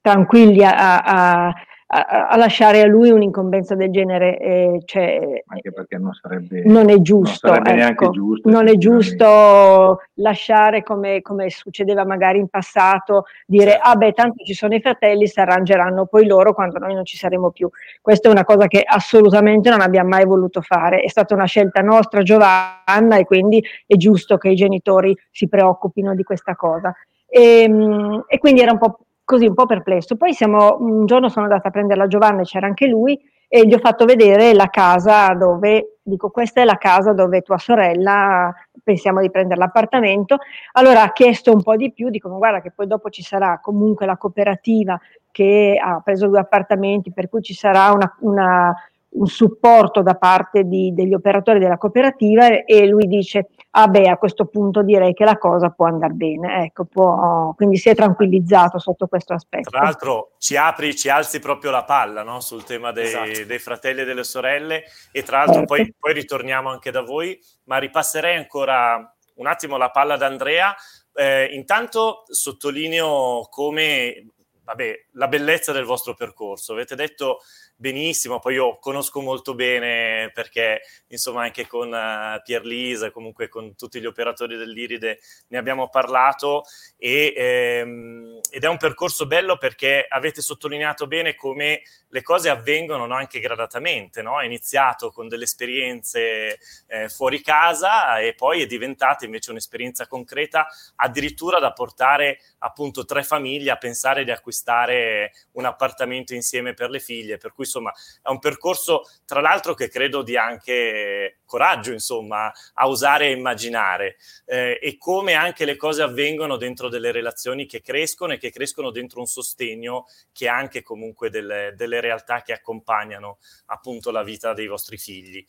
[0.00, 1.54] tranquilli a, a,
[1.88, 4.38] a, a, lasciare a lui un'incombenza del genere.
[4.38, 7.48] Eh, cioè, Anche perché non sarebbe, non è giusto.
[7.48, 13.88] Non, ecco, giusto, non è giusto lasciare come, come, succedeva magari in passato, dire certo.
[13.88, 17.16] ah beh tanto ci sono i fratelli, si arrangeranno poi loro quando noi non ci
[17.16, 17.68] saremo più.
[18.00, 21.82] Questa è una cosa che assolutamente non abbiamo mai voluto fare, è stata una scelta
[21.82, 26.92] nostra Giovanna e quindi è giusto che i genitori si preoccupino di questa cosa.
[27.28, 30.16] E, ehm, e quindi era un po' così un po' perplesso.
[30.16, 33.74] Poi siamo, un giorno sono andata a prendere la Giovanna c'era anche lui e gli
[33.74, 39.20] ho fatto vedere la casa dove, dico questa è la casa dove tua sorella pensiamo
[39.20, 40.38] di prendere l'appartamento.
[40.72, 44.06] Allora ha chiesto un po' di più, dico guarda che poi dopo ci sarà comunque
[44.06, 44.98] la cooperativa
[45.32, 48.74] che ha preso due appartamenti, per cui ci sarà una, una
[49.16, 54.16] un supporto da parte di, degli operatori della cooperativa e lui dice ah beh a
[54.16, 58.78] questo punto direi che la cosa può andare bene ecco può, quindi si è tranquillizzato
[58.78, 62.40] sotto questo aspetto tra l'altro ci apri ci alzi proprio la palla no?
[62.40, 63.44] sul tema dei, esatto.
[63.44, 65.74] dei, fratelli e delle sorelle e tra l'altro certo.
[65.74, 70.74] poi, poi, ritorniamo anche da voi ma ripasserei ancora un attimo la palla ad Andrea
[71.12, 74.26] eh, intanto sottolineo come
[74.64, 77.40] vabbè, la bellezza del vostro percorso avete detto
[77.76, 83.76] benissimo, poi io conosco molto bene perché insomma anche con uh, Pier Lisa, comunque con
[83.76, 86.64] tutti gli operatori dell'Iride ne abbiamo parlato
[86.96, 93.04] e, ehm, ed è un percorso bello perché avete sottolineato bene come le cose avvengono
[93.04, 93.14] no?
[93.14, 94.40] anche gradatamente, no?
[94.40, 100.66] è iniziato con delle esperienze eh, fuori casa e poi è diventata invece un'esperienza concreta
[100.96, 107.00] addirittura da portare appunto tre famiglie a pensare di acquistare un appartamento insieme per le
[107.00, 112.52] figlie, per cui insomma è un percorso tra l'altro che credo di anche coraggio insomma
[112.74, 117.82] a usare e immaginare eh, e come anche le cose avvengono dentro delle relazioni che
[117.82, 122.52] crescono e che crescono dentro un sostegno che ha anche comunque delle, delle realtà che
[122.52, 125.44] accompagnano appunto la vita dei vostri figli.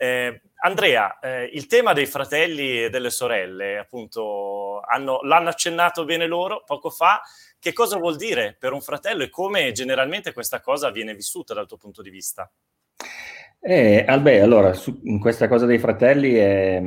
[0.00, 6.26] Eh, Andrea, eh, il tema dei fratelli e delle sorelle, appunto, hanno, l'hanno accennato bene
[6.26, 7.20] loro poco fa,
[7.58, 11.66] che cosa vuol dire per un fratello e come generalmente questa cosa viene vissuta dal
[11.66, 12.50] tuo punto di vista?
[13.60, 16.80] Eh, Albè, allora, su, questa cosa dei fratelli è,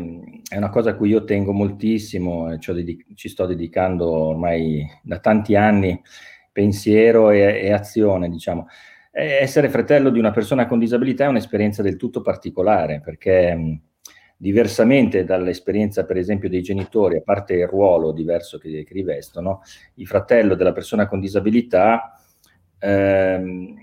[0.50, 5.56] è, una cosa a cui io tengo moltissimo, dedic- ci sto dedicando ormai da tanti
[5.56, 6.02] anni,
[6.52, 8.68] pensiero e, e azione, diciamo.
[9.12, 13.82] Essere fratello di una persona con disabilità è un'esperienza del tutto particolare, perché
[14.38, 19.62] diversamente dall'esperienza per esempio dei genitori, a parte il ruolo diverso che, che rivestono,
[19.96, 22.20] il fratello della persona con disabilità
[22.80, 23.76] ehm,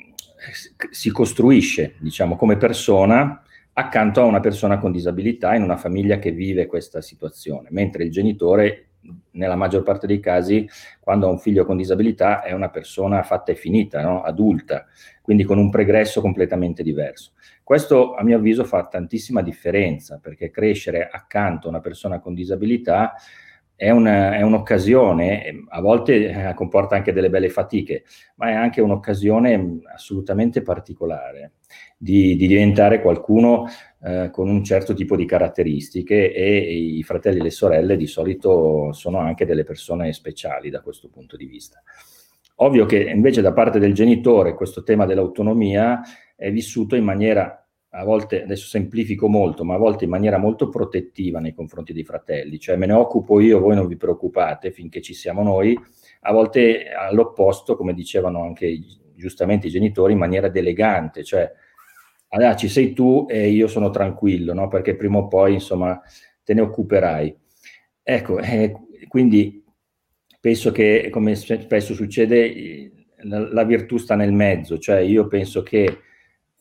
[0.91, 3.43] si costruisce, diciamo, come persona
[3.75, 8.11] accanto a una persona con disabilità in una famiglia che vive questa situazione, mentre il
[8.11, 8.88] genitore
[9.33, 10.69] nella maggior parte dei casi,
[11.01, 14.23] quando ha un figlio con disabilità, è una persona fatta e finita, no?
[14.23, 14.87] adulta,
[15.23, 17.33] quindi con un pregresso completamente diverso.
[17.63, 23.15] Questo a mio avviso fa tantissima differenza perché crescere accanto a una persona con disabilità
[23.79, 28.03] è, una, è un'occasione, a volte eh, comporta anche delle belle fatiche,
[28.35, 31.53] ma è anche un'occasione assolutamente particolare
[31.97, 33.69] di, di diventare qualcuno
[34.03, 38.09] eh, con un certo tipo di caratteristiche e, e i fratelli e le sorelle di
[38.09, 41.81] solito sono anche delle persone speciali da questo punto di vista.
[42.57, 46.01] Ovvio che invece da parte del genitore questo tema dell'autonomia
[46.35, 47.65] è vissuto in maniera,
[47.99, 52.05] a volte, adesso semplifico molto, ma a volte in maniera molto protettiva nei confronti dei
[52.05, 55.77] fratelli, cioè me ne occupo io, voi non vi preoccupate finché ci siamo noi,
[56.21, 58.79] a volte all'opposto, come dicevano anche
[59.15, 61.51] giustamente i genitori, in maniera delegante, cioè
[62.29, 64.69] allora ci sei tu e io sono tranquillo, no?
[64.69, 66.01] perché prima o poi insomma
[66.45, 67.37] te ne occuperai.
[68.03, 68.75] Ecco, eh,
[69.09, 69.65] quindi
[70.41, 76.03] penso che, come spesso succede, la, la, virtù sta nel mezzo, cioè io penso che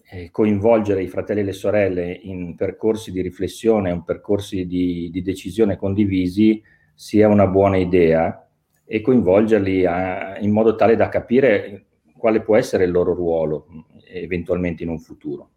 [0.10, 5.22] eh, coinvolgere i fratelli e le sorelle in percorsi di riflessione, in percorsi di, di
[5.22, 6.62] decisione condivisi
[6.94, 8.48] sia una buona idea
[8.86, 11.86] e coinvolgerli a, in modo tale da capire
[12.18, 13.68] quale può essere il loro ruolo
[14.10, 15.52] eventualmente in un futuro.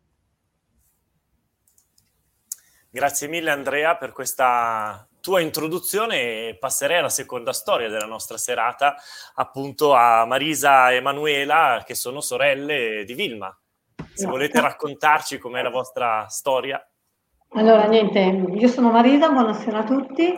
[2.91, 8.97] Grazie mille Andrea per questa tua introduzione e passerei alla seconda storia della nostra serata,
[9.35, 13.57] appunto a Marisa e Manuela che sono sorelle di Vilma.
[14.21, 16.79] Se volete raccontarci com'è la vostra storia.
[17.55, 20.37] Allora, niente, io sono Marisa, buonasera a tutti.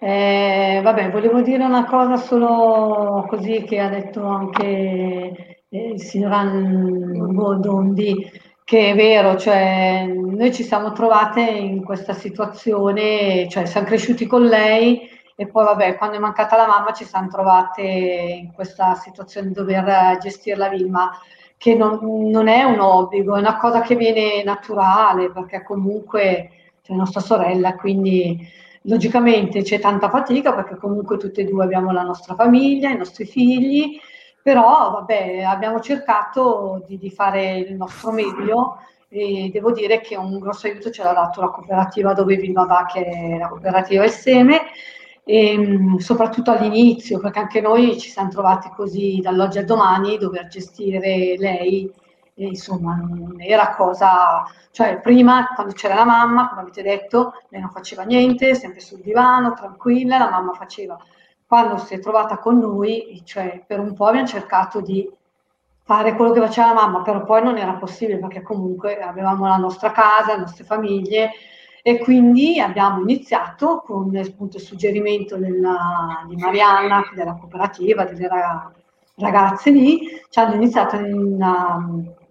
[0.00, 7.60] Eh, vabbè, volevo dire una cosa solo così che ha detto anche eh, il signor
[7.60, 8.28] Dondi,
[8.64, 14.42] che è vero, cioè noi ci siamo trovate in questa situazione, cioè siamo cresciuti con
[14.42, 19.46] lei e poi vabbè, quando è mancata la mamma ci siamo trovate in questa situazione
[19.46, 21.12] di dover gestire la Vilma
[21.60, 26.48] che non, non, è un obbligo, è una cosa che viene naturale perché comunque
[26.82, 28.48] c'è nostra sorella, quindi
[28.84, 33.26] logicamente c'è tanta fatica perché comunque tutte e due abbiamo la nostra famiglia, i nostri
[33.26, 34.00] figli,
[34.42, 38.78] però vabbè, abbiamo cercato di, di fare il nostro meglio
[39.10, 43.04] e devo dire che un grosso aiuto ce l'ha dato la cooperativa dove vivava, che
[43.04, 44.62] è la cooperativa Il Seme,
[45.30, 50.48] e, ehm, soprattutto all'inizio, perché anche noi ci siamo trovati così dall'oggi al domani, dover
[50.48, 50.98] gestire
[51.38, 51.88] lei,
[52.34, 57.60] e, insomma, non era cosa, cioè prima quando c'era la mamma, come avete detto, lei
[57.60, 60.98] non faceva niente, sempre sul divano, tranquilla, la mamma faceva.
[61.46, 65.08] Quando si è trovata con noi, cioè per un po' abbiamo cercato di
[65.84, 69.56] fare quello che faceva la mamma, però poi non era possibile perché comunque avevamo la
[69.56, 71.30] nostra casa, le nostre famiglie,
[71.82, 78.28] e quindi abbiamo iniziato con appunto, il suggerimento della, di Marianna, della cooperativa, delle
[79.16, 81.38] ragazze lì, ci hanno iniziato in,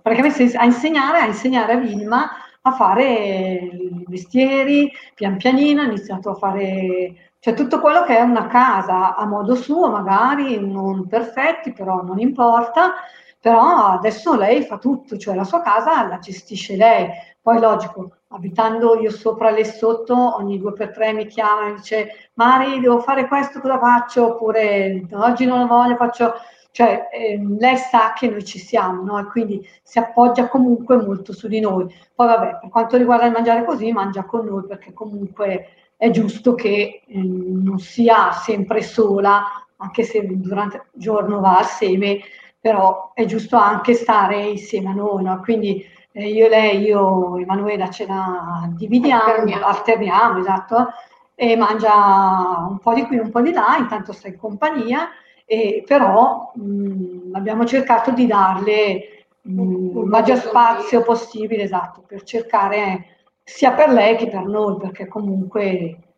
[0.02, 2.30] praticamente a insegnare, a insegnare a Vilma
[2.62, 8.22] a fare i vestieri, pian pianino, ha iniziato a fare cioè tutto quello che è
[8.22, 12.96] una casa a modo suo, magari non perfetti, però non importa,
[13.40, 17.08] però adesso lei fa tutto, cioè la sua casa la gestisce lei.
[17.42, 22.30] Poi logico, abitando io sopra lei sotto, ogni due per tre mi chiama e dice
[22.34, 24.34] Mari, devo fare questo, cosa faccio?
[24.34, 26.34] Oppure oggi non lo voglio, faccio...
[26.72, 29.20] Cioè, eh, lei sa che noi ci siamo, no?
[29.20, 31.92] E quindi si appoggia comunque molto su di noi.
[32.14, 36.54] Poi vabbè, per quanto riguarda il mangiare così, mangia con noi perché comunque è giusto
[36.54, 39.44] che eh, non sia sempre sola,
[39.78, 42.20] anche se durante il giorno va al seme,
[42.60, 45.42] però è giusto anche stare insieme a noi, no?
[45.42, 45.84] Quindi
[46.20, 49.66] eh, io e lei, io Emanuela ce la dividiamo, alterniamo.
[49.66, 50.88] alterniamo, esatto,
[51.36, 55.10] e mangia un po' di qui, un po' di là, intanto sta in compagnia,
[55.46, 59.62] e però mh, abbiamo cercato di darle mh,
[60.00, 66.09] il maggior spazio possibile, esatto, per cercare sia per lei che per noi, perché comunque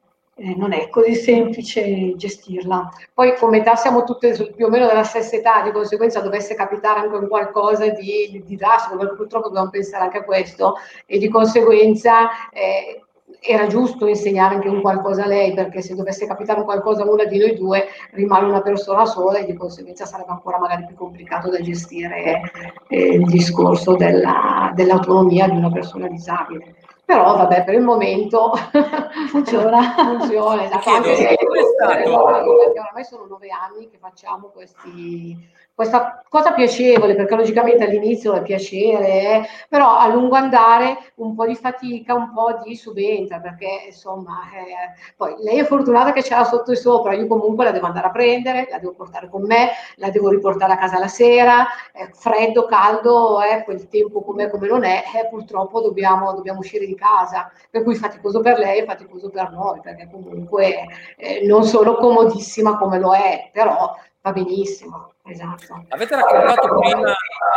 [0.41, 2.89] eh, non è così semplice gestirla.
[3.13, 7.01] Poi come età siamo tutte più o meno della stessa età, di conseguenza dovesse capitare
[7.01, 10.75] anche un qualcosa di, di drastico, perché purtroppo dobbiamo pensare anche a questo,
[11.06, 13.04] e di conseguenza eh,
[13.39, 17.10] era giusto insegnare anche un qualcosa a lei, perché se dovesse capitare un qualcosa a
[17.10, 20.95] una di noi due, rimane una persona sola e di conseguenza sarebbe ancora magari più
[20.95, 22.41] complicato da gestire
[22.88, 26.75] eh, il discorso della, dell'autonomia di una persona disabile
[27.12, 28.54] però vabbè per il momento
[29.28, 30.89] funziona funziona esatto.
[30.91, 35.38] Anche se, perché oramai sono nove anni che facciamo questi
[35.82, 41.48] questa cosa piacevole, perché logicamente all'inizio è piacere, eh, però a lungo andare un po'
[41.48, 46.36] di fatica, un po' di subentra, perché insomma, eh, poi lei è fortunata che ce
[46.36, 49.41] l'ha sotto e sopra, io comunque la devo andare a prendere, la devo portare con
[49.41, 54.52] me, la devo riportare a casa la sera, eh, freddo, caldo, eh, quel tempo com'è
[54.52, 58.82] come non è, eh, purtroppo dobbiamo, dobbiamo, uscire di casa, per cui faticoso per lei
[58.82, 60.86] e faticoso per noi, perché comunque
[61.17, 65.13] eh, non sono comodissima come lo è, però va benissimo.
[65.23, 65.86] Esatto.
[65.89, 67.12] Avete raccontato prima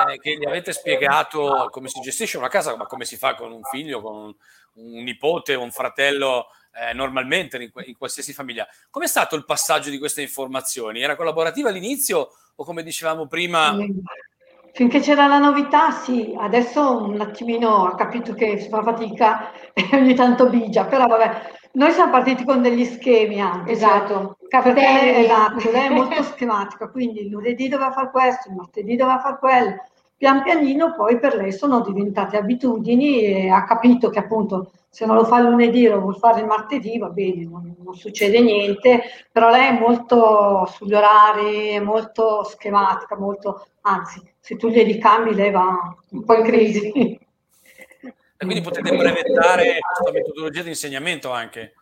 [0.09, 3.53] eh, che gli avete spiegato come si gestisce una casa, ma come si fa con
[3.53, 4.35] un figlio, con un,
[4.75, 8.67] un nipote, un fratello eh, normalmente in, in, qualsiasi famiglia.
[8.91, 11.01] Com'è stato il passaggio di queste informazioni?
[11.01, 13.77] Era collaborativa all'inizio o come dicevamo prima?
[14.73, 19.89] Finché c'era la novità, sì, adesso un attimino ha capito che si fa fatica e
[19.93, 23.73] ogni tanto bigia, però vabbè, noi siamo partiti con degli schemi anche.
[23.73, 24.37] Esatto.
[24.49, 25.25] Capitelli.
[25.25, 29.39] Esatto, lei è molto schematica, quindi il lunedì doveva fare questo, il martedì doveva fare
[29.39, 29.77] quello.
[30.17, 35.17] Pian pianino poi per lei sono diventate abitudini e ha capito che appunto se non
[35.17, 39.03] lo fa il lunedì lo vuol fare il martedì, va bene, non, non succede niente,
[39.33, 45.35] però lei è molto sugli orari, è molto schematica, molto, anzi, se tu glieli cambi
[45.35, 47.19] lei va un po' in crisi.
[48.45, 51.73] E quindi potete brevettare questa metodologia di insegnamento anche.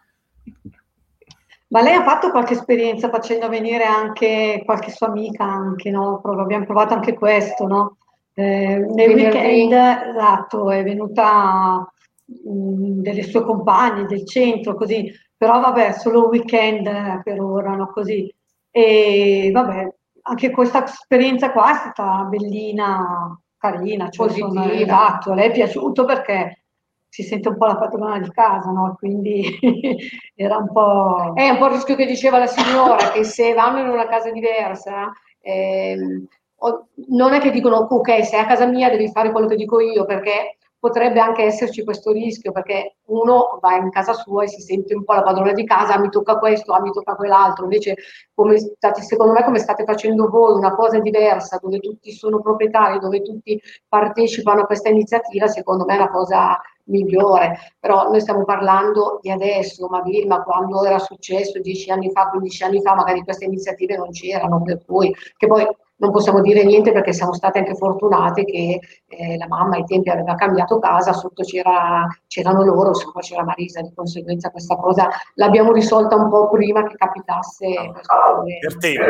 [1.69, 6.21] Ma lei ha fatto qualche esperienza facendo venire anche qualche sua amica, anche, no?
[6.23, 7.97] Abbiamo provato anche questo, no?
[8.35, 11.91] Eh, nel weekend, esatto, è venuta
[12.25, 17.91] mh, delle sue compagne del centro, così, però vabbè, solo un weekend per ora, no?
[17.91, 18.33] Così.
[18.71, 25.49] E vabbè, anche questa esperienza qua è stata bellina, carina, cioè, insomma, esatto, a lei
[25.49, 26.65] è piaciuto perché
[27.09, 28.97] si sente un po' la padrona di casa, no?
[28.99, 29.45] Quindi
[30.35, 31.33] era un po'...
[31.35, 34.33] È un po' il rischio che diceva la signora, che se vanno in una casa
[34.33, 36.27] diversa, ehm,
[37.09, 40.05] non è che dicono ok, sei a casa mia devi fare quello che dico io,
[40.05, 44.97] perché potrebbe anche esserci questo rischio perché uno va in casa sua e si sente
[44.97, 47.95] un po' la padrona di casa, ah, mi tocca questo, ah, mi tocca quell'altro, invece
[48.57, 53.23] state, secondo me come state facendo voi una cosa diversa dove tutti sono proprietari, dove
[53.23, 59.21] tutti partecipano a questa iniziativa, secondo me è una cosa migliore, però noi stiamo parlando
[59.23, 63.45] di adesso, ma Vilma quando era successo dieci anni fa, 15 anni fa, magari queste
[63.45, 65.65] iniziative non c'erano, per cui che poi
[66.03, 70.11] non possiamo dire niente perché siamo state anche fortunate che eh, la mamma ai tempi
[70.11, 75.71] aveva cambiato casa, sotto c'era, c'erano loro, insomma c'era Marisa, di conseguenza questa cosa l'abbiamo
[75.73, 77.67] risolta un po' prima che capitasse.
[78.59, 79.03] Per tempo.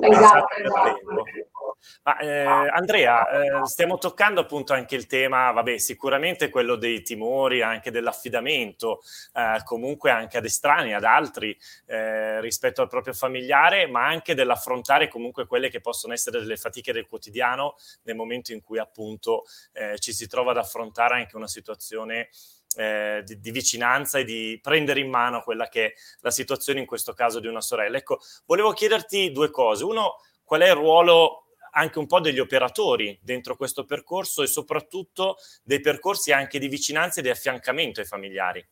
[0.00, 1.54] Esatto, esatto.
[2.02, 7.62] Ma, eh, Andrea, eh, stiamo toccando appunto anche il tema, vabbè, sicuramente quello dei timori,
[7.62, 9.00] anche dell'affidamento,
[9.34, 11.56] eh, comunque anche ad estranei, ad altri
[11.86, 16.92] eh, rispetto al proprio familiare, ma anche dell'affrontare comunque quelle che possono essere delle fatiche
[16.92, 21.48] del quotidiano nel momento in cui appunto eh, ci si trova ad affrontare anche una
[21.48, 22.28] situazione
[22.76, 26.86] eh, di, di, vicinanza e di prendere in mano quella che è la situazione in
[26.86, 27.96] questo caso di una sorella.
[27.96, 29.84] Ecco, volevo chiederti due cose.
[29.84, 31.45] Uno, qual è il ruolo
[31.76, 37.20] anche un po' degli operatori dentro questo percorso e soprattutto dei percorsi anche di vicinanza
[37.20, 38.66] e di affiancamento ai familiari?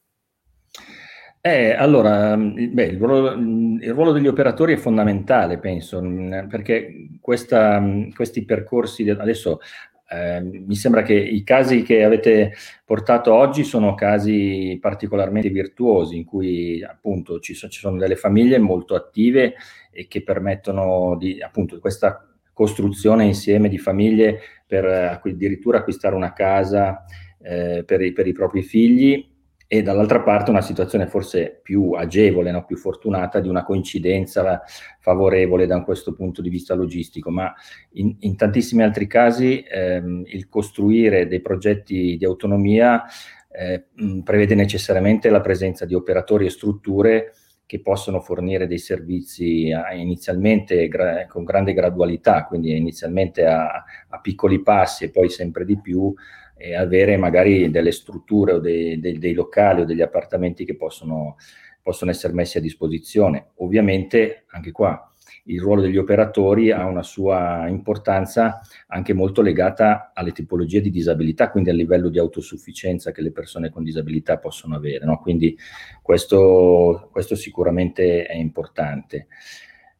[1.40, 6.00] Eh, allora, beh, il, ruolo, il, ruolo, degli operatori è fondamentale, penso,
[6.48, 7.82] perché questa,
[8.14, 9.60] questi percorsi, adesso
[10.08, 12.54] eh, mi sembra che i casi che avete
[12.86, 18.56] portato oggi sono casi particolarmente virtuosi, in cui appunto ci, so, ci sono delle famiglie
[18.56, 19.54] molto attive
[19.90, 27.04] e che permettono di, appunto, questa costruzione insieme di famiglie per addirittura acquistare una casa
[27.42, 29.32] eh, per, i, per, i, propri figli
[29.66, 32.64] e dall'altra parte una situazione forse più agevole, no?
[32.64, 34.62] più fortunata di una coincidenza
[35.00, 37.52] favorevole da questo punto di vista logistico, ma
[37.92, 43.04] in, in tantissimi altri casi ehm, il costruire dei progetti di autonomia
[43.50, 43.84] eh,
[44.22, 47.32] prevede necessariamente la presenza di operatori e strutture
[47.66, 54.62] che possono fornire dei servizi inizialmente gra- con grande gradualità, quindi inizialmente a, a, piccoli
[54.62, 56.12] passi e poi sempre di più,
[56.56, 61.36] e avere magari delle strutture o dei, dei, dei locali o degli appartamenti che possono,
[61.82, 63.52] possono essere messi a disposizione.
[63.56, 65.13] Ovviamente anche qua
[65.46, 71.50] il ruolo degli operatori ha una sua importanza anche molto legata alle tipologie di disabilità,
[71.50, 75.04] quindi al livello di autosufficienza che le persone con disabilità possono avere.
[75.04, 75.18] No?
[75.18, 75.56] Quindi
[76.00, 79.26] questo, questo sicuramente è importante.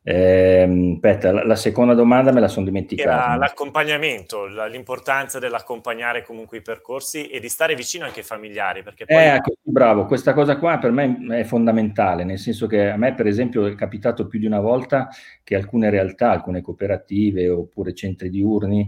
[0.07, 3.24] Eh, aspetta, la, la, seconda domanda me la sono dimenticata.
[3.24, 8.82] Era l'accompagnamento, la, l'importanza dell'accompagnare comunque i percorsi e di stare vicino anche ai familiari.
[8.82, 9.16] Perché poi...
[9.16, 13.26] Eh, bravo, questa cosa qua per me è fondamentale, nel senso che a me per
[13.26, 15.09] esempio è capitato più di una volta
[15.42, 18.86] che alcune realtà, alcune cooperative oppure centri diurni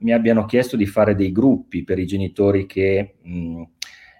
[0.00, 3.62] mi abbiano chiesto di fare dei gruppi per i genitori che, mh,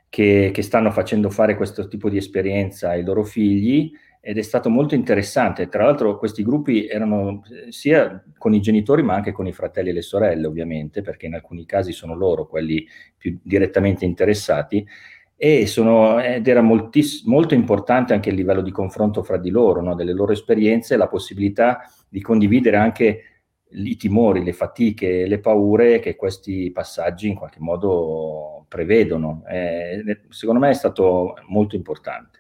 [0.09, 4.69] che, che stanno facendo fare questo tipo di esperienza ai loro figli ed è stato
[4.69, 5.69] molto interessante.
[5.69, 9.91] Tra l'altro questi gruppi erano eh, sia con i genitori ma anche con i fratelli
[9.91, 14.87] e le sorelle ovviamente, perché in alcuni casi sono loro quelli più direttamente interessati
[15.67, 19.95] sono, ed era moltiss- molto importante anche il livello di confronto fra di loro, no?
[19.95, 23.23] delle loro esperienze, la possibilità di condividere anche
[23.71, 29.45] i timori, le fatiche, le paure che questi passaggi in qualche modo prevedono.
[29.49, 32.38] Eh, secondo me è stato molto importante.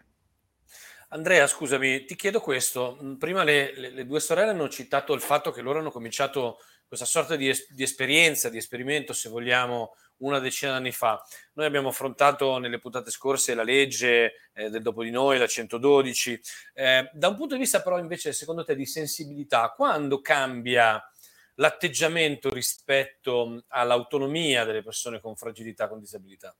[1.10, 2.98] Andrea, scusami, ti chiedo questo.
[3.02, 6.58] Mm, prima le, le, le, due sorelle hanno citato il fatto che loro hanno cominciato
[6.86, 11.22] questa sorta di, es- di esperienza, di esperimento, se vogliamo, una decina di anni fa.
[11.54, 16.40] Noi abbiamo affrontato nelle puntate scorse la legge eh, del dopo di noi, la 112.
[16.74, 21.02] Eh, da un punto di vista però invece, secondo te, di sensibilità, quando cambia
[21.54, 26.54] l'atteggiamento rispetto all'autonomia delle persone con fragilità, con disabilità?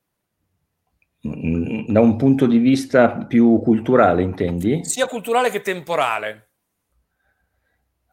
[1.27, 4.85] Mm, da un punto di vista più culturale, intendi?
[4.85, 6.49] Sia culturale che temporale.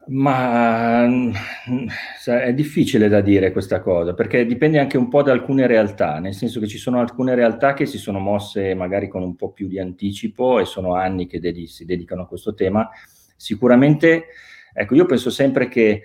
[0.07, 6.17] Ma è difficile da dire questa cosa, perché dipende anche un po' da alcune realtà,
[6.17, 9.51] nel senso che ci sono alcune realtà che si sono mosse magari con un po'
[9.51, 12.89] più di anticipo e sono anni che dedi- si dedicano a questo tema.
[13.35, 14.27] Sicuramente,
[14.73, 16.01] ecco, io penso sempre che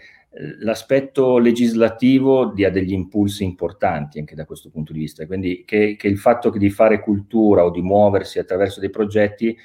[0.60, 6.08] l'aspetto legislativo dia degli impulsi importanti anche da questo punto di vista, quindi che, che
[6.08, 9.56] il fatto di fare cultura o di muoversi attraverso dei progetti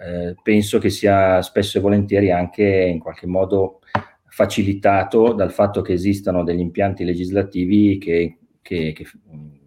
[0.00, 3.80] eh, penso che sia spesso e volentieri anche in qualche modo
[4.26, 9.06] facilitato dal fatto che esistano degli impianti legislativi che, che, che,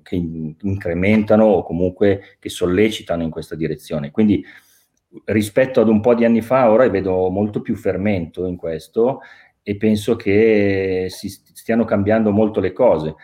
[0.02, 4.12] che incrementano o comunque che sollecitano in questa direzione.
[4.12, 4.43] Quindi
[5.26, 9.20] rispetto ad un po' di anni fa ora vedo molto più fermento in questo
[9.64, 13.16] e penso che si stiano cambiando molto le cose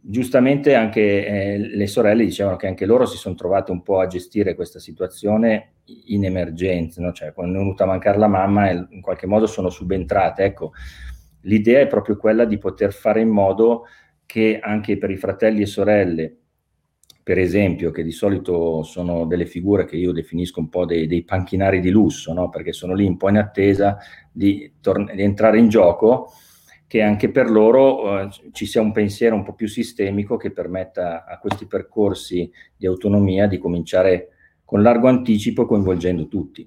[0.00, 4.06] giustamente anche eh, le sorelle dicevano che anche loro si sono trovate un po' a
[4.06, 5.74] gestire questa situazione
[6.06, 7.12] in emergenza, no?
[7.12, 10.44] cioè quando è venuta a mancare la mamma in qualche modo sono subentrate.
[10.44, 10.72] Ecco,
[11.42, 13.84] l'idea è proprio quella di poter fare in modo
[14.24, 16.36] che anche per i fratelli e sorelle,
[17.28, 21.24] per esempio, che di solito sono delle figure che io definisco un po' dei, dei
[21.24, 22.48] panchinari di lusso, no?
[22.48, 23.98] perché sono lì un po' in attesa
[24.32, 26.32] di, tor- di entrare in gioco,
[26.86, 31.26] che anche per loro eh, ci sia un pensiero un po' più sistemico che permetta
[31.26, 34.30] a questi percorsi di autonomia di cominciare
[34.64, 36.66] con largo anticipo coinvolgendo tutti.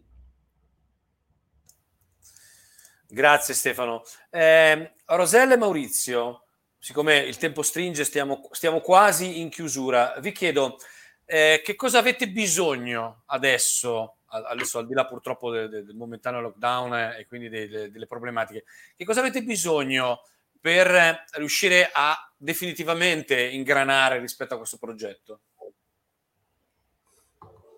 [3.08, 4.04] Grazie Stefano.
[4.30, 6.44] Eh, Rosella e Maurizio,
[6.82, 10.78] siccome il tempo stringe, stiamo, stiamo quasi in chiusura, vi chiedo
[11.26, 17.16] eh, che cosa avete bisogno adesso adesso al di là purtroppo del, del momentaneo lockdown
[17.18, 18.64] e quindi delle, delle problematiche,
[18.96, 20.22] che cosa avete bisogno
[20.60, 25.42] per riuscire a definitivamente ingranare rispetto a questo progetto?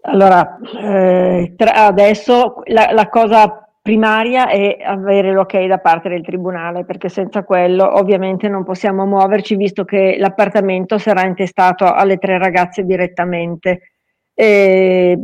[0.06, 7.10] Allora, eh, adesso la, la, cosa primaria è avere l'ok da parte del tribunale, perché
[7.10, 13.92] senza quello ovviamente non possiamo muoverci, visto che l'appartamento sarà intestato alle tre ragazze direttamente.
[14.34, 15.20] E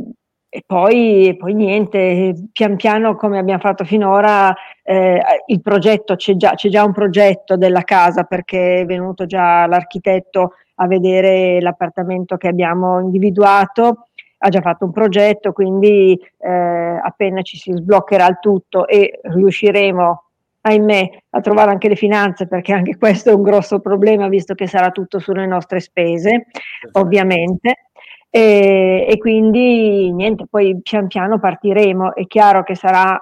[0.52, 4.52] e poi, poi, niente, pian piano come abbiamo fatto finora,
[4.82, 9.68] eh, il progetto c'è già, c'è già un progetto della casa perché è venuto già
[9.68, 14.08] l'architetto a vedere l'appartamento che abbiamo individuato,
[14.42, 20.24] ha già fatto un progetto, quindi eh, appena ci si sbloccherà il tutto e riusciremo,
[20.62, 24.68] ahimè, a trovare anche le finanze perché anche questo è un grosso problema visto che
[24.68, 26.48] sarà tutto sulle nostre spese,
[26.94, 27.90] ovviamente
[28.30, 32.14] e, e quindi niente, poi pian piano partiremo.
[32.16, 33.20] È chiaro che sarà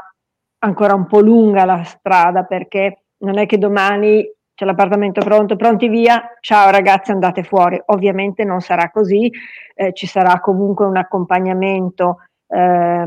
[0.60, 4.26] ancora un po' lunga la strada perché non è che domani
[4.58, 7.80] c'è l'appartamento pronto, pronti via, ciao ragazzi andate fuori.
[7.86, 9.32] Ovviamente non sarà così,
[9.76, 13.06] eh, ci sarà comunque un accompagnamento eh,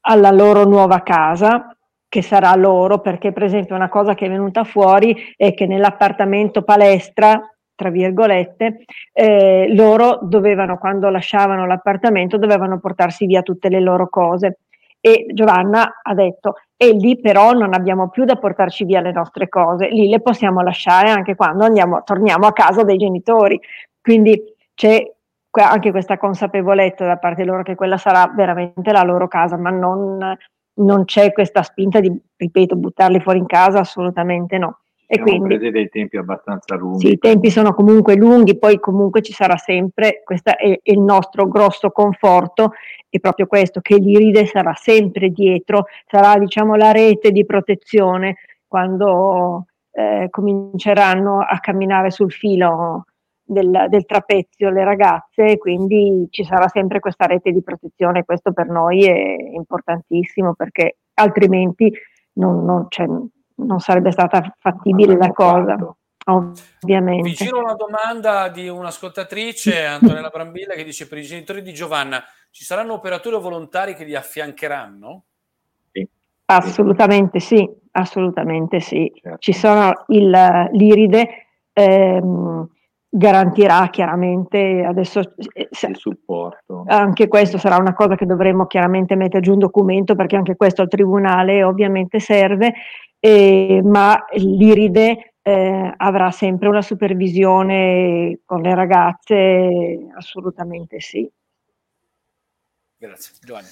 [0.00, 1.76] alla loro nuova casa
[2.08, 6.62] che sarà loro perché per esempio una cosa che è venuta fuori è che nell'appartamento
[6.62, 7.38] palestra
[7.74, 14.60] tra virgolette, eh, loro dovevano, quando lasciavano l'appartamento, dovevano portarsi via tutte le loro cose.
[15.00, 19.50] E Giovanna ha detto, e lì però non abbiamo più da portarci via le nostre
[19.50, 23.60] cose, lì le possiamo lasciare anche quando andiamo, torniamo a casa dei genitori.
[24.00, 25.04] Quindi c'è
[25.50, 30.34] anche questa consapevolezza da parte loro che quella sarà veramente la loro casa, ma non,
[30.76, 34.79] non c'è questa spinta di, ripeto, buttarli fuori in casa, assolutamente no.
[35.12, 37.06] E quindi prese dei tempi abbastanza lunghi.
[37.06, 41.00] Sì, i tempi sono comunque lunghi, poi comunque ci sarà sempre, questo è, è il
[41.00, 42.74] nostro grosso conforto,
[43.08, 48.36] è proprio questo, che l'Iride sarà sempre dietro, sarà diciamo la rete di protezione
[48.68, 53.06] quando eh, cominceranno a camminare sul filo
[53.42, 58.68] del, del, trapezio le ragazze, quindi ci sarà sempre questa rete di protezione, questo per
[58.68, 61.92] noi è importantissimo perché altrimenti
[62.34, 63.08] non, non, cioè,
[63.64, 65.76] non sarebbe stata fattibile la cosa.
[66.26, 67.22] Ovviamente.
[67.22, 72.22] Vi giro una domanda di un'ascoltatrice, Antonella Brambilla, che dice per i genitori di Giovanna,
[72.50, 75.24] ci saranno operatori o volontari che li affiancheranno?
[75.90, 76.06] Sì.
[76.46, 79.10] Assolutamente sì, assolutamente sì.
[79.20, 79.38] Certo.
[79.38, 81.28] Ci sono il, l'Iride,
[81.72, 82.68] ehm,
[83.12, 85.20] garantirà chiaramente adesso
[85.52, 86.84] eh, il supporto.
[86.86, 90.82] Anche questo sarà una cosa che dovremo chiaramente mettere giù un documento perché anche questo
[90.82, 92.72] al tribunale ovviamente serve
[93.20, 101.30] eh, ma l'Iride eh, avrà sempre una supervisione con le ragazze, assolutamente sì.
[102.96, 103.34] Grazie.
[103.40, 103.68] Giovanni.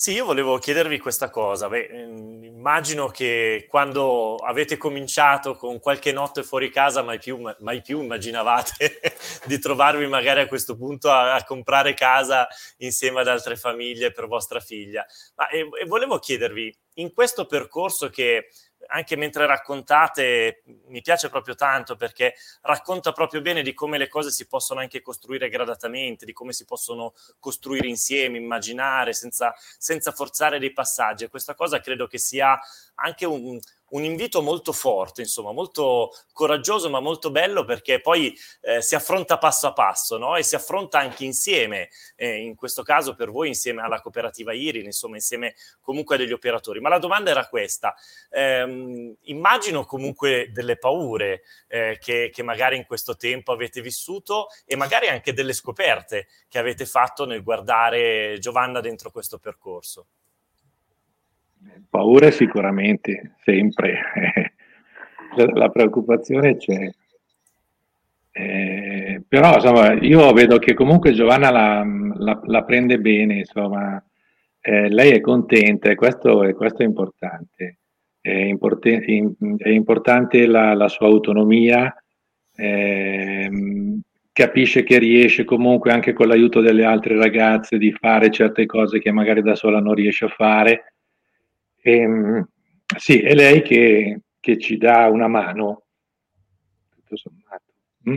[0.00, 1.68] Sì, io volevo chiedervi questa cosa.
[1.68, 7.82] Beh, ehm, immagino che quando avete cominciato con qualche notte fuori casa, mai più, mai
[7.82, 8.98] più immaginavate
[9.44, 12.48] di trovarvi magari a questo punto a, a, comprare casa
[12.78, 15.04] insieme ad altre famiglie per vostra figlia.
[15.34, 18.48] Ma e, e volevo chiedervi, in questo percorso che
[18.90, 24.30] anche mentre raccontate mi piace proprio tanto perché racconta proprio bene di come le cose
[24.30, 30.58] si possono anche costruire gradatamente, di come si possono costruire insieme, immaginare senza, senza forzare
[30.58, 31.24] dei passaggi.
[31.24, 32.58] E questa cosa credo che sia
[32.96, 33.58] anche un,
[33.90, 39.38] un invito molto forte, insomma, molto coraggioso, ma molto bello perché poi eh, si affronta
[39.38, 40.36] passo a passo, no?
[40.36, 44.84] E si affronta anche insieme, eh, in questo caso per voi insieme alla cooperativa IRIL,
[44.84, 46.80] insomma, insieme comunque a degli operatori.
[46.80, 47.94] Ma la domanda era questa:
[48.30, 54.76] ehm, immagino comunque delle paure eh, che, che magari in questo tempo avete vissuto e
[54.76, 60.06] magari anche delle scoperte che avete fatto nel guardare Giovanna dentro questo percorso.
[61.88, 64.52] Paure sicuramente, sempre.
[65.54, 66.90] la preoccupazione c'è.
[68.32, 71.84] Eh, però insomma, io vedo che comunque Giovanna la,
[72.14, 74.02] la, la prende bene, insomma,
[74.60, 77.78] eh, lei è contenta e questo, e questo è importante.
[78.20, 81.94] È, import- è importante la, la, sua autonomia,
[82.54, 83.50] eh,
[84.32, 89.10] capisce che riesce comunque anche con l'aiuto delle altre ragazze di fare certe cose che
[89.10, 90.94] magari da sola non riesce a fare
[91.82, 92.48] e, ehm,
[92.96, 95.82] sì, è lei che, che, ci dà una mano,
[96.90, 97.72] tutto sommato.
[98.08, 98.16] Mm?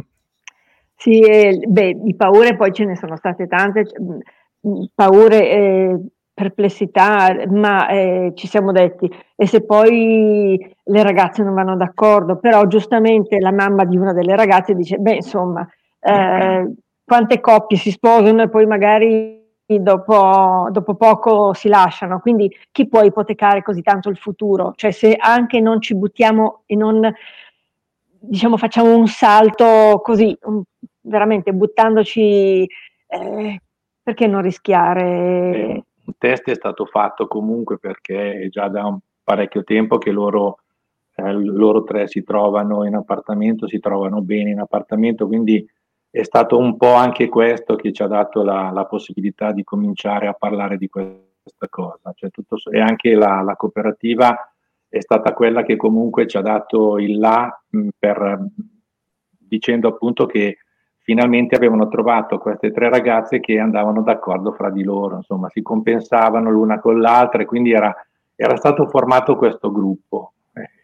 [0.96, 6.00] Sì, eh, beh, di paure poi ce ne sono state tante, mm, paure, eh,
[6.34, 12.66] perplessità, ma eh, ci siamo detti, e se poi le ragazze non vanno d'accordo, però
[12.66, 15.68] giustamente la mamma di una delle ragazze dice, beh, insomma,
[16.00, 16.74] eh,
[17.06, 23.02] quante coppie si sposano e poi magari dopo, dopo, poco si lasciano, quindi chi può
[23.02, 24.74] ipotecare così tanto il futuro?
[24.76, 27.14] Cioè se anche non ci buttiamo e non
[28.26, 30.64] diciamo facciamo un salto così, un,
[31.02, 32.68] veramente buttandoci,
[33.08, 33.62] eh,
[34.02, 35.84] perché non rischiare?
[36.06, 40.60] Un test è stato fatto comunque perché è già da parecchio tempo che loro,
[41.16, 45.66] eh, loro tre si trovano in appartamento, si trovano bene in appartamento, quindi
[46.16, 50.28] è stato un po' anche questo che ci ha dato la, la possibilità di cominciare
[50.28, 52.14] a parlare di questa cosa.
[52.14, 54.54] Cioè tutto, e anche la, la, cooperativa
[54.88, 57.60] è stata quella che comunque ci ha dato il là
[57.98, 58.46] per,
[59.26, 60.60] dicendo appunto che
[61.00, 66.52] finalmente avevano trovato queste tre ragazze che andavano d'accordo fra di loro, insomma si compensavano
[66.52, 67.92] l'una con l'altra e quindi era,
[68.36, 70.34] era stato formato questo gruppo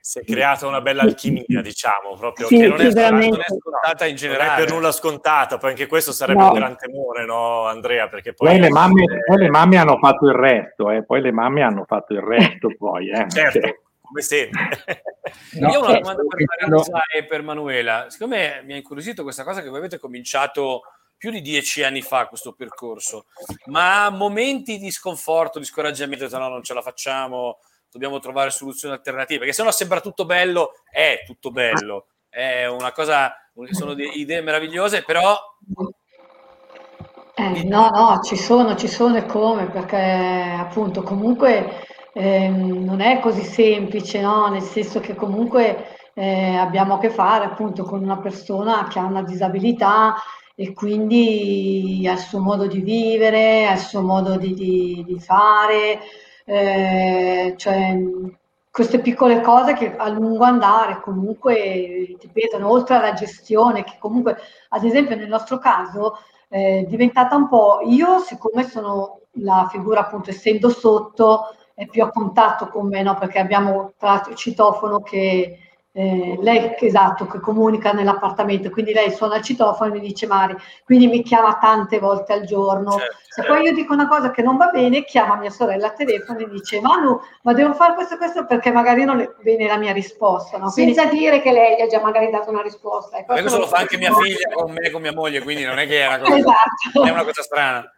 [0.02, 3.46] si è creata una bella alchimia, diciamo, proprio sì, che non è, scontata, non è,
[3.48, 4.50] scontata in generale.
[4.50, 6.48] Non è per nulla scontata, poi anche questo sarebbe no.
[6.48, 8.08] un gran temore, no, Andrea?
[8.08, 9.20] Perché poi, poi, le, mamme, è...
[9.26, 12.70] poi le mamme hanno fatto il resto, eh, poi le mamme hanno fatto il resto,
[12.78, 13.10] poi.
[13.10, 15.04] Eh, certo, come sempre.
[15.60, 18.06] no, Io ho una domanda per Maria e per Manuela.
[18.10, 20.82] Secondo me mi ha incuriosito questa cosa che voi avete cominciato
[21.20, 23.26] più di dieci anni fa questo percorso,
[23.66, 27.60] ma momenti di sconforto, di scoraggiamento, no, non ce la facciamo,
[27.92, 32.92] dobbiamo trovare soluzioni alternative, perché se no sembra tutto bello, è tutto bello, è una
[32.92, 33.34] cosa,
[33.72, 35.36] sono idee meravigliose, però...
[37.36, 43.20] Eh, no, no, ci sono, ci sono e come, perché appunto comunque eh, non è
[43.20, 44.50] così semplice, no?
[44.50, 49.06] nel senso che comunque eh, abbiamo a che fare appunto con una persona che ha
[49.06, 50.16] una disabilità
[50.54, 55.20] e quindi ha il suo modo di vivere, ha il suo modo di, di, di
[55.20, 56.00] fare,
[56.50, 57.96] eh, cioè,
[58.72, 64.36] queste piccole cose che a lungo andare comunque ti pesano, oltre alla gestione, che comunque,
[64.70, 66.18] ad esempio nel nostro caso,
[66.50, 72.04] eh, è diventata un po', io siccome sono la figura appunto essendo sotto, è più
[72.04, 73.14] a contatto con me, no?
[73.16, 75.56] perché abbiamo tra l'altro il citofono che
[75.92, 80.56] eh, lei esatto, che comunica nell'appartamento, quindi lei suona il citofono e mi dice Mari,
[80.86, 82.92] quindi mi chiama tante volte al giorno.
[82.92, 83.54] Certo, Se certo.
[83.54, 86.50] poi io dico una cosa che non va bene, chiama mia sorella al telefono e
[86.50, 89.92] dice Manu, ma devo fare questo e questo perché magari non le viene la mia
[89.92, 90.58] risposta.
[90.58, 90.70] No?
[90.70, 93.18] Quindi, Senza dire che lei ha già magari dato una risposta.
[93.18, 95.88] E questo lo fa anche mia figlia con me, con mia moglie, quindi non è
[95.88, 97.04] che è una cosa, esatto.
[97.04, 97.94] è una cosa strana.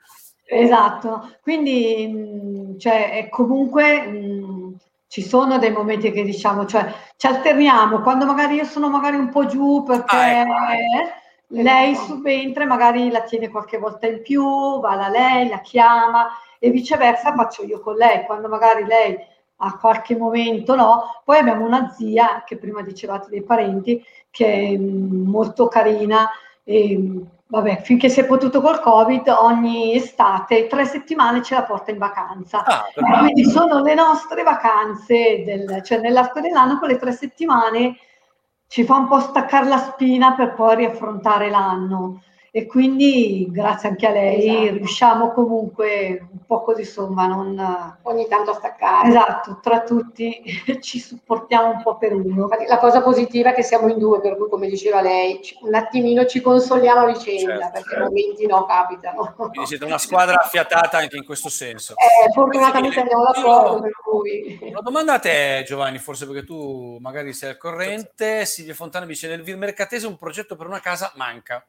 [0.46, 4.02] Esatto, quindi mh, cioè, è comunque...
[4.08, 4.76] Mh,
[5.12, 9.28] ci sono dei momenti che diciamo, cioè ci alterniamo, quando magari io sono magari un
[9.28, 11.16] po' giù perché ah, ecco.
[11.48, 16.30] lei subentra e magari la tiene qualche volta in più, va da lei, la chiama
[16.58, 19.18] e viceversa faccio io con lei, quando magari lei
[19.58, 24.78] ha qualche momento no, poi abbiamo una zia che prima dicevate dei parenti che è
[24.78, 26.30] molto carina
[26.64, 26.98] e
[27.52, 31.98] vabbè, finché si è potuto col Covid, ogni estate, tre settimane ce la porta in
[31.98, 32.64] vacanza.
[32.64, 32.86] Ah,
[33.20, 37.98] quindi sono le nostre vacanze, del, cioè nell'arco dell'anno, quelle tre settimane
[38.68, 42.22] ci fa un po' staccare la spina per poi riaffrontare l'anno.
[42.54, 44.78] E quindi grazie anche a lei esatto.
[44.78, 50.44] riusciamo comunque un po' così insomma non ogni tanto a staccare esatto tra tutti
[50.82, 52.50] ci supportiamo un po' per uno.
[52.68, 56.26] La cosa positiva è che siamo in due per cui come diceva lei un attimino
[56.26, 58.04] ci consoliamo a vicenda certo, perché certo.
[58.04, 59.34] momenti no capitano.
[59.38, 61.94] Quindi siete una squadra affiatata anche in questo senso.
[61.94, 64.60] Eh, fortunatamente andiamo d'accordo per cui.
[64.62, 68.46] una domanda a te Giovanni forse perché tu magari sei al corrente.
[68.46, 71.66] Silvia Fontana dice nel Vil Mercatese un progetto per una casa manca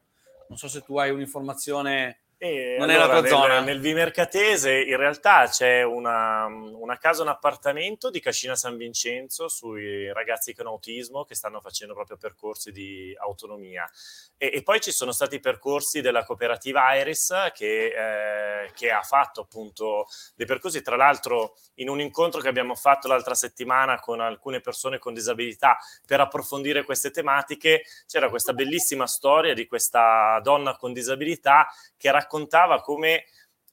[0.52, 3.60] non so se tu hai un'informazione e non allora, è la tua nel, zona.
[3.60, 10.12] Nel Vimercatese in realtà c'è una, una, casa, un appartamento di Cascina San Vincenzo sui
[10.12, 13.88] ragazzi con autismo che stanno facendo proprio percorsi di autonomia.
[14.36, 19.42] E, e poi ci sono stati percorsi della cooperativa Iris che, eh, che, ha fatto
[19.42, 24.58] appunto dei percorsi, tra l'altro in un incontro che abbiamo fatto l'altra settimana con alcune
[24.60, 30.92] persone con disabilità per approfondire queste tematiche, c'era questa bellissima storia di questa donna con
[30.92, 33.24] disabilità che raccontava come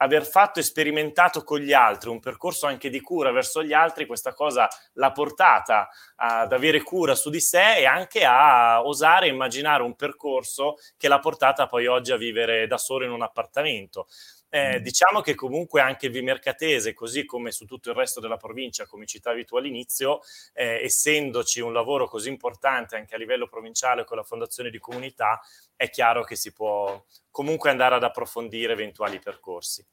[0.02, 4.06] aver fatto e sperimentato con gli altri un percorso anche di cura verso gli altri,
[4.06, 9.84] questa cosa l'ha portata ad avere cura su di sé e anche a osare immaginare
[9.84, 14.08] un percorso che l'ha portata poi oggi a vivere da solo in un appartamento.
[14.50, 14.82] Eh, mm.
[14.82, 19.06] diciamo che comunque anche il Vimercatese, così come su tutto il resto della provincia, come
[19.06, 20.22] citavi tu all'inizio,
[20.54, 25.40] eh, essendoci un lavoro così importante anche a livello provinciale con la fondazione di comunità,
[25.76, 29.86] è chiaro che si può comunque andare ad approfondire eventuali percorsi.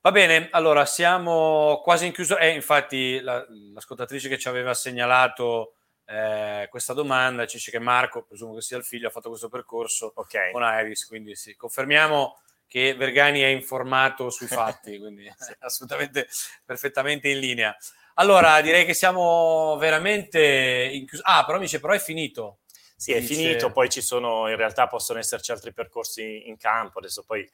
[0.00, 2.40] Va bene, allora siamo quasi in chiusura.
[2.40, 3.42] Eh, infatti la,
[3.72, 8.76] l'ascoltatrice che ci aveva segnalato eh, questa domanda ci dice che Marco, presumo che sia
[8.76, 10.52] il figlio, ha fatto questo percorso okay.
[10.52, 12.38] con Iris, quindi sì, confermiamo
[12.74, 16.26] che Vergani è informato sui fatti, quindi assolutamente
[16.64, 17.76] perfettamente in linea.
[18.14, 21.36] Allora, direi che siamo veramente in chiusura.
[21.36, 22.62] Ah, però mi dice, però è finito.
[22.96, 23.34] Sì, è dice...
[23.34, 27.48] finito, poi ci sono, in realtà possono esserci altri percorsi in campo, adesso poi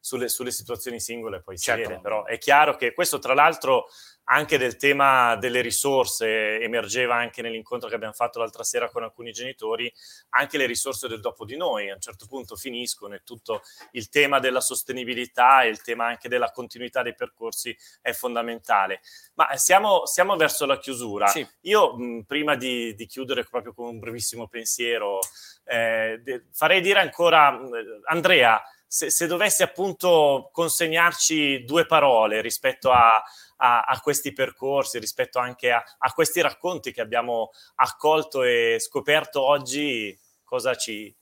[0.00, 1.82] sulle, sulle situazioni singole poi certo.
[1.82, 3.88] si vede, però è chiaro che questo tra l'altro
[4.28, 9.30] anche del tema delle risorse emergeva anche nell'incontro che abbiamo fatto l'altra sera con alcuni
[9.30, 9.92] genitori,
[10.30, 14.08] anche le risorse del dopo di noi a un certo punto finiscono e tutto il
[14.08, 19.00] tema della sostenibilità e il tema anche della continuità dei percorsi è fondamentale.
[19.34, 21.28] Ma siamo, siamo verso la chiusura.
[21.28, 21.46] Sì.
[21.62, 25.20] Io mh, prima di, di, chiudere proprio con un brevissimo pensiero,
[25.64, 27.60] eh, de- farei dire ancora,
[28.06, 33.22] Andrea, se, se dovessi appunto consegnarci due parole rispetto a
[33.56, 39.42] a, a questi percorsi, rispetto anche a, a, questi racconti che abbiamo accolto e scoperto
[39.42, 41.14] oggi, cosa ci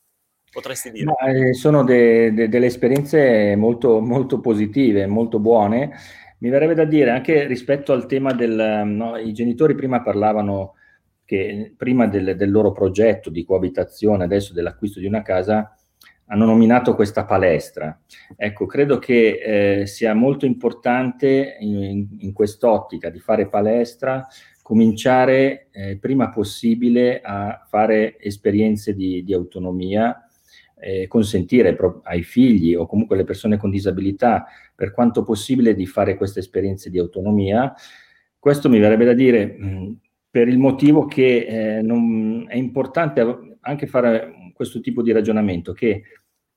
[0.51, 1.05] potresti dire?
[1.05, 5.93] Ma, eh, sono de, de, delle esperienze molto, molto positive, molto buone.
[6.39, 8.83] Mi verrebbe da dire anche rispetto al tema del...
[8.87, 10.75] No, I genitori prima parlavano
[11.25, 15.75] che prima del, del loro progetto di coabitazione, adesso dell'acquisto di una casa,
[16.27, 17.99] hanno nominato questa palestra.
[18.37, 24.27] Ecco, credo che eh, sia molto importante in, in, quest'ottica di fare palestra
[24.62, 30.27] cominciare eh, prima possibile a fare esperienze di, di autonomia,
[30.81, 35.87] eh, consentire pro- ai figli o comunque alle persone con disabilità per quanto possibile di
[35.87, 37.75] fare queste esperienze di autonomia.
[38.39, 39.99] Questo mi verrebbe da dire mh,
[40.31, 46.02] per il motivo che eh, non, è importante anche fare questo tipo di ragionamento, che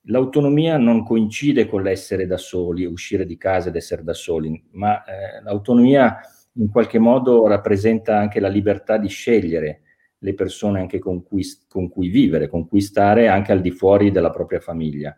[0.02, 5.04] l'autonomia non coincide con l'essere da soli, uscire di casa ed essere da soli, ma
[5.04, 6.18] eh, l'autonomia
[6.54, 9.82] in qualche modo rappresenta anche la libertà di scegliere
[10.18, 14.10] le persone anche con cui, con cui vivere, con cui stare anche al di fuori
[14.10, 15.14] della propria famiglia.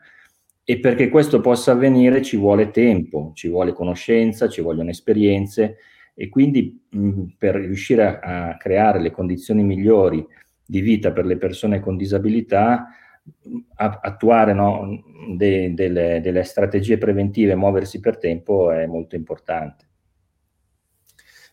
[0.63, 5.79] E perché questo possa avvenire ci vuole tempo, ci vuole conoscenza, ci vogliono esperienze
[6.15, 10.25] e quindi mh, per riuscire a, a creare le condizioni migliori
[10.71, 12.87] di vita per le persone con disabilità,
[13.75, 15.03] attuare no,
[15.37, 19.90] de, delle, delle strategie preventive, muoversi per tempo è molto importante.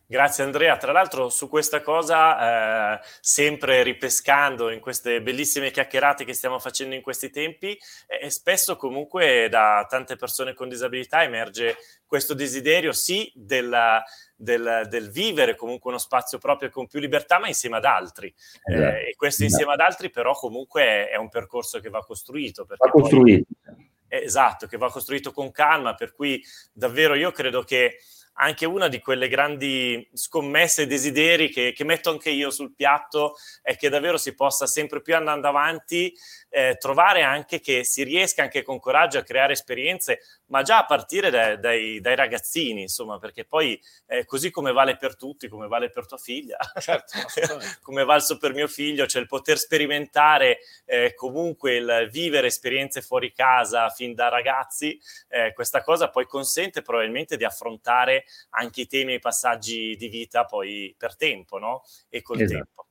[0.10, 6.32] Grazie Andrea, tra l'altro su questa cosa, eh, sempre ripescando in queste bellissime chiacchierate che
[6.32, 7.78] stiamo facendo in questi tempi,
[8.08, 14.02] eh, spesso comunque da tante persone con disabilità emerge questo desiderio sì della,
[14.34, 18.34] del, del, vivere comunque uno spazio proprio con più libertà, ma insieme ad altri.
[18.64, 18.96] Esatto.
[18.96, 22.66] Eh, e questo insieme ad altri però comunque è, è un percorso che va costruito.
[22.66, 23.46] Va costruito.
[23.62, 26.42] Poi, esatto, che va costruito con calma, per cui
[26.72, 27.98] davvero io credo che
[28.40, 33.36] anche una di quelle grandi scommesse e desideri che, che metto anche io sul piatto
[33.62, 36.14] è che davvero si possa sempre più andando avanti
[36.50, 40.86] eh, trovare anche che si riesca anche con coraggio a creare esperienze, ma già a
[40.86, 45.68] partire dai, dai, dai ragazzini, insomma, perché poi eh, così come vale per tutti, come
[45.68, 47.14] vale per tua figlia, certo,
[47.82, 53.34] come valso per mio figlio, cioè il poter sperimentare eh, comunque il vivere esperienze fuori
[53.34, 59.14] casa fin da ragazzi, eh, questa cosa poi consente probabilmente di affrontare anche i temi
[59.14, 61.84] e i passaggi di vita poi per tempo, no?
[62.10, 62.54] E col esatto.
[62.54, 62.87] tempo.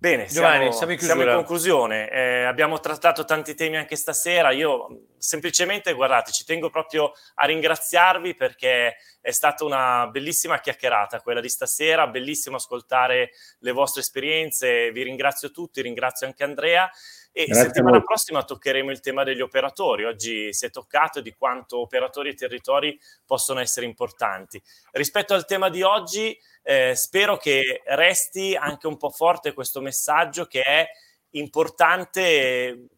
[0.00, 2.08] Bene, Giovanni, siamo, in, siamo in conclusione.
[2.08, 4.50] Eh, abbiamo trattato tanti temi anche stasera.
[4.50, 11.42] Io semplicemente, guardate, ci tengo proprio a ringraziarvi perché è stata una bellissima chiacchierata quella
[11.42, 14.90] di stasera, bellissimo ascoltare le vostre esperienze.
[14.90, 16.90] Vi ringrazio tutti, ringrazio anche Andrea.
[17.32, 20.04] E Grazie settimana prossima toccheremo il tema degli operatori.
[20.04, 24.60] Oggi si è toccato di quanto operatori e territori possono essere importanti.
[24.90, 30.46] Rispetto al tema di oggi, eh, spero che resti anche un po' forte questo messaggio
[30.46, 30.88] che è
[31.30, 32.88] importante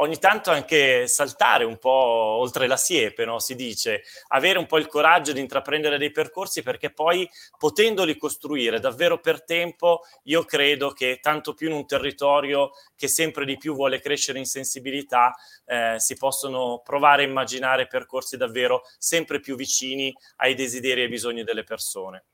[0.00, 3.38] ogni tanto anche saltare un po' oltre la siepe, no?
[3.38, 7.28] si dice, avere un po' il coraggio di intraprendere dei percorsi perché poi
[7.58, 13.44] potendoli costruire davvero per tempo, io credo che tanto più in un territorio che sempre
[13.44, 15.34] di più vuole crescere in sensibilità,
[15.66, 21.10] eh, si possono provare a immaginare percorsi davvero sempre più vicini ai desideri e ai
[21.10, 22.24] bisogni delle persone.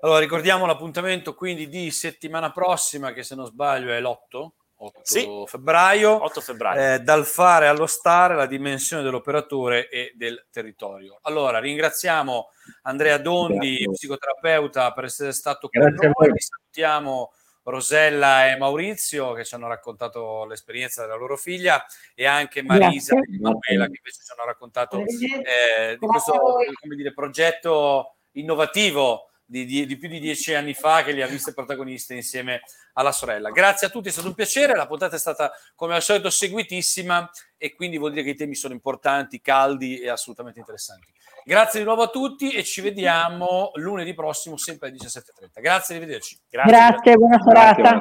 [0.00, 4.48] Allora, ricordiamo l'appuntamento quindi di settimana prossima, che se non sbaglio è l'8,
[4.84, 6.94] 8 sì, febbraio, 8 febbraio.
[6.94, 11.18] Eh, dal fare allo stare la dimensione dell'operatore e del territorio.
[11.22, 12.48] Allora, ringraziamo
[12.82, 13.90] Andrea Dondi, Grazie.
[13.92, 16.32] psicoterapeuta, per essere stato con Grazie noi.
[16.36, 17.32] Salutiamo
[17.64, 23.36] Rosella e Maurizio che ci hanno raccontato l'esperienza della loro figlia e anche Marisa Grazie.
[23.36, 26.56] e Manuela che invece ci hanno raccontato eh, di questo
[26.96, 31.52] dire, progetto innovativo di, di, di, più di dieci anni fa che li ha viste
[31.52, 32.62] protagoniste insieme
[32.94, 33.50] alla sorella.
[33.50, 37.30] Grazie a tutti, è stato un piacere, la puntata è stata come al solito seguitissima
[37.56, 41.12] e quindi vuol dire che i temi sono importanti, caldi e assolutamente interessanti.
[41.44, 45.60] Grazie di nuovo a tutti e ci vediamo lunedì prossimo sempre alle 17.30.
[45.60, 46.38] Grazie, arrivederci.
[46.48, 48.00] Grazie, Grazie buona serata.